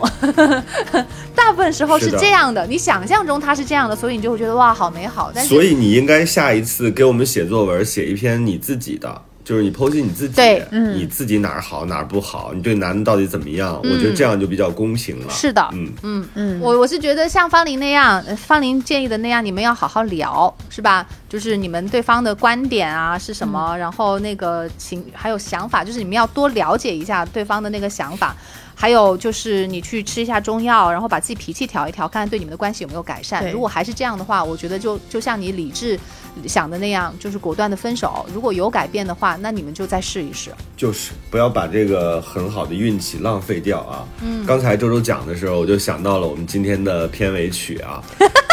[1.36, 5.32] 大部分时候是这样的，你想象中他是这样的，所以你就会觉得哇，好美好。
[5.34, 13.80] 但是所以你应该下一次给我们写作文，写一篇你自己的，就是你剖析你自己，对嗯你自己哪儿好哪儿不好，你对男的到底怎么样？
[13.84, 15.32] 我觉得这样就比较公平了。
[15.32, 21.06] 是的，嗯，嗯，嗯我我是觉得像方林那样，呃方林建议的那样，你们要好好聊，是吧？
[21.30, 28.36] 就是你们对方的观点啊是什么，然后那个情还有想法，就是你们要多了解一下对方的那个想法。
[28.76, 33.42] 还有就是你去吃一下中药，然后把自己脾气调一调，看看对你们的关系有没有改善。
[33.42, 35.98] 对如果还是这样的话，我觉得就就像你理智
[36.46, 38.26] 想的那样，就是果断的分手。
[38.34, 40.52] 如果有改变的话，那你们就再试一试。
[40.76, 44.06] 就是不要把这个很好的运气浪费掉啊。
[44.22, 48.04] 嗯，刚才周周讲的时候，我就想到了我们今天的片尾曲啊。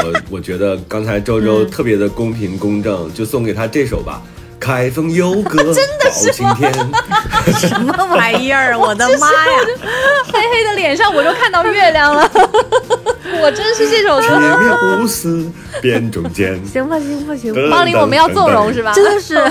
[0.05, 4.23] 我 我觉得刚才周周特别的公平公正，就送给他这首吧。
[4.63, 5.73] 开封有个 包
[6.31, 6.73] 青天，
[7.59, 8.79] 什么玩意儿？
[8.79, 9.59] 我的妈呀！
[10.33, 12.31] 黑黑的脸上我都看到月亮了，
[13.41, 14.39] 我真是这首铁歌。
[14.59, 16.61] 面无私辨忠鉴。
[16.67, 18.93] 行吧，行吧，行吧，方林，我们要纵容是吧？
[18.93, 19.35] 真的是。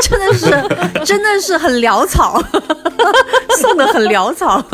[0.00, 0.46] 真的是，
[1.04, 2.42] 真的是很潦草，
[3.60, 4.64] 送的很潦草。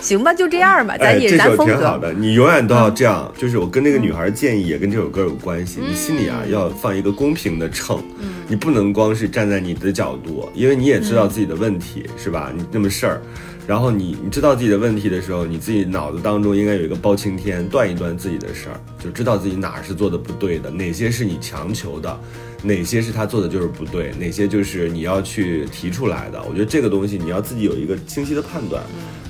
[0.00, 1.74] 行吧，就这样吧，哎，咱也这首咱风格。
[1.74, 3.30] 挺好的，你永远都要这样。
[3.36, 5.80] 就是我跟那个女孩建议，也跟这首歌有关系。
[5.86, 8.02] 你心里啊要放一个公平的秤，
[8.48, 12.50] 你不能光是站在你的角度，因为你也知道自己的问题，是吧？
[12.56, 13.20] 你那么事儿，
[13.66, 22.18] 然后你你知道自己的问题的时候，你自己脑子当中应该有一个包青天，断一断自己的事儿，就知道自己哪儿是做的不对的，哪些是你强求的。
[22.62, 26.42] 哪些是他做的就是不对，哪些就是你要去提出来的？
[26.46, 28.82] 我觉得这个东西你要自己有一个清晰的判断，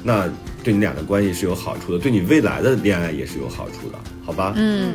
[0.03, 0.29] 那
[0.65, 4.53] 对你俩的关系是有好处的，对你未来的恋爱也是有好处的，好吧？
[4.57, 4.95] 嗯，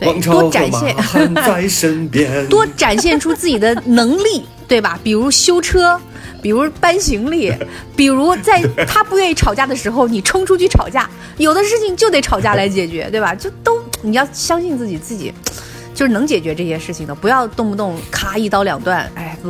[0.00, 4.98] 王，朝多展现，汉在身边， 多展现出自己的能力，对吧？
[5.04, 6.00] 比如修车，
[6.40, 7.52] 比如搬行李，
[7.96, 11.08] 比如在他不愿意吵架的时候，你冲出去吵架。
[11.36, 13.34] 有的事情就得吵架来解决，对吧？
[13.34, 15.32] 就都你要相信自己，自己
[15.94, 19.10] 就是能解决这些事情的，不要动不动咔一刀两断。
[19.14, 19.48] 哎，不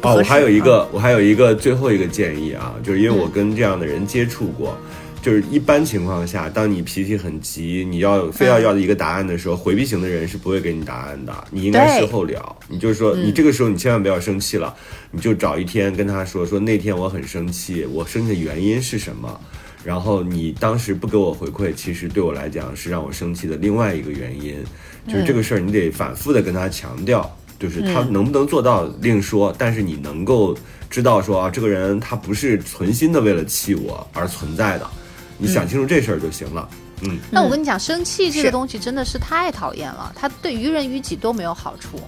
[0.00, 4.76] 不哦，我还有一啊个，我还有一个最后一个建议啊，就是因为我跟这样的人接触过，
[5.24, 12.56] 就是一般情况下，当你脾气很急，你要非要要一个答案的时候，回避型的人是不会给你答案的，你应该事后聊。
[12.68, 14.74] 你就说，你这个时候你千万不要生气了，
[15.10, 19.40] 你就找一天跟他说，说那天我很生气，我生气的原因是什么？
[19.82, 24.62] 然后你当时不给我回馈，其实对我来讲是让我生气的另外一个原因，
[25.08, 30.54] 就是这个事儿你得反复的跟他强调，就是他能不能做到另说，但是你能够
[30.90, 34.90] 知道说啊，这个人他不是存心的为了气我而存在的，
[35.38, 36.68] 你想清楚这事儿就行了。
[37.02, 42.00] 嗯，那我跟你讲，生气这个东西真的是太讨厌了，它对于人于己都没有好处，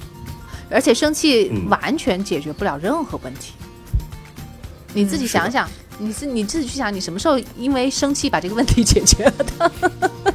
[0.71, 3.53] 而且生气嗯完全解决不了任何问题。
[4.95, 5.69] 你自己想想，
[5.99, 9.73] 你是你自己去想，你什么时候因为生气把这个问题解决了的？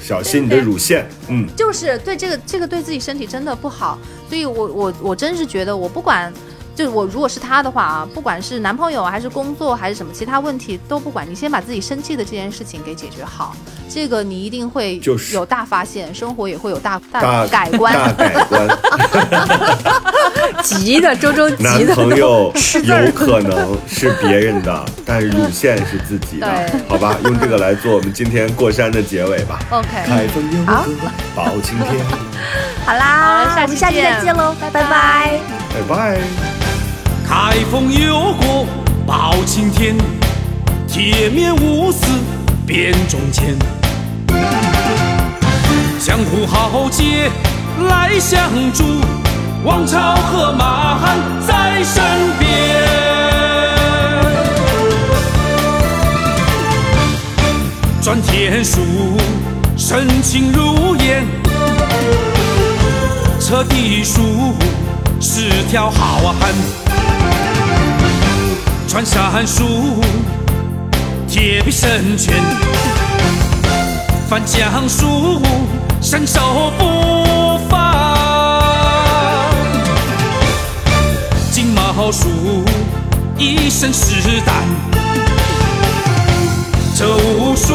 [0.00, 1.06] 小心你的乳腺。
[1.28, 3.98] 嗯，就是对这个这个对自己身体真的不好，
[4.28, 6.32] 所以我我我真是觉得我不管。
[6.80, 13.54] 就我如果是他的话啊，不管是男朋友还是工作还是什么其他问题都不管，你先把自己生气的这件事情给解决好，
[13.88, 17.92] 这个你一定会就是有大发现，生活也会有大大改观。
[17.92, 18.68] 大改观。
[20.62, 22.52] 急的周周急男的朋友
[22.84, 27.16] 有可能是别人的，但是乳腺是自己的对，好吧？
[27.24, 29.58] 用这个来做我们今天过山的结尾吧。
[29.70, 30.90] OK，开封有好个
[31.34, 32.04] 包青天，
[32.84, 35.40] 好啦，好下期我们下期再见见喽，拜拜拜
[35.88, 36.69] 拜拜。
[37.30, 38.66] 开封有个
[39.06, 39.96] 包青天，
[40.88, 42.04] 铁面无私
[42.66, 43.56] 辨忠奸。
[46.00, 47.30] 江湖豪杰
[47.88, 48.82] 来相助，
[49.64, 52.02] 王朝和马汉在身
[52.40, 52.50] 边。
[58.02, 58.80] 转天书，
[59.76, 61.24] 深情如烟；
[63.38, 64.52] 彻地书，
[65.20, 66.89] 是条好汉。
[68.90, 70.02] 穿山术，
[71.28, 72.34] 铁臂神拳，
[74.28, 75.40] 翻江术，
[76.02, 77.78] 身手不凡。
[81.52, 82.64] 金毛术，
[83.38, 84.56] 一身是胆。
[86.96, 87.72] 这武术，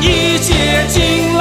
[0.00, 1.31] 一解金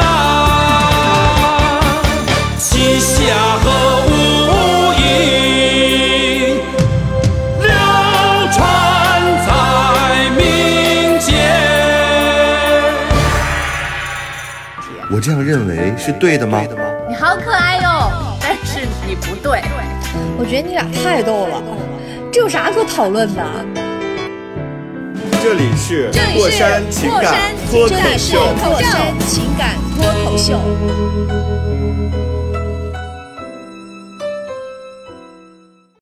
[15.22, 16.64] 这样认为是对的吗？
[17.08, 18.12] 你好可爱哟，
[18.42, 19.62] 但是你不对。
[20.36, 21.62] 我觉得你俩太逗了，
[22.34, 23.46] 这有啥可讨论的？
[25.44, 27.36] 这里是过山情感
[27.70, 27.96] 脱口秀。
[27.96, 30.60] 这里是过山情感脱口秀。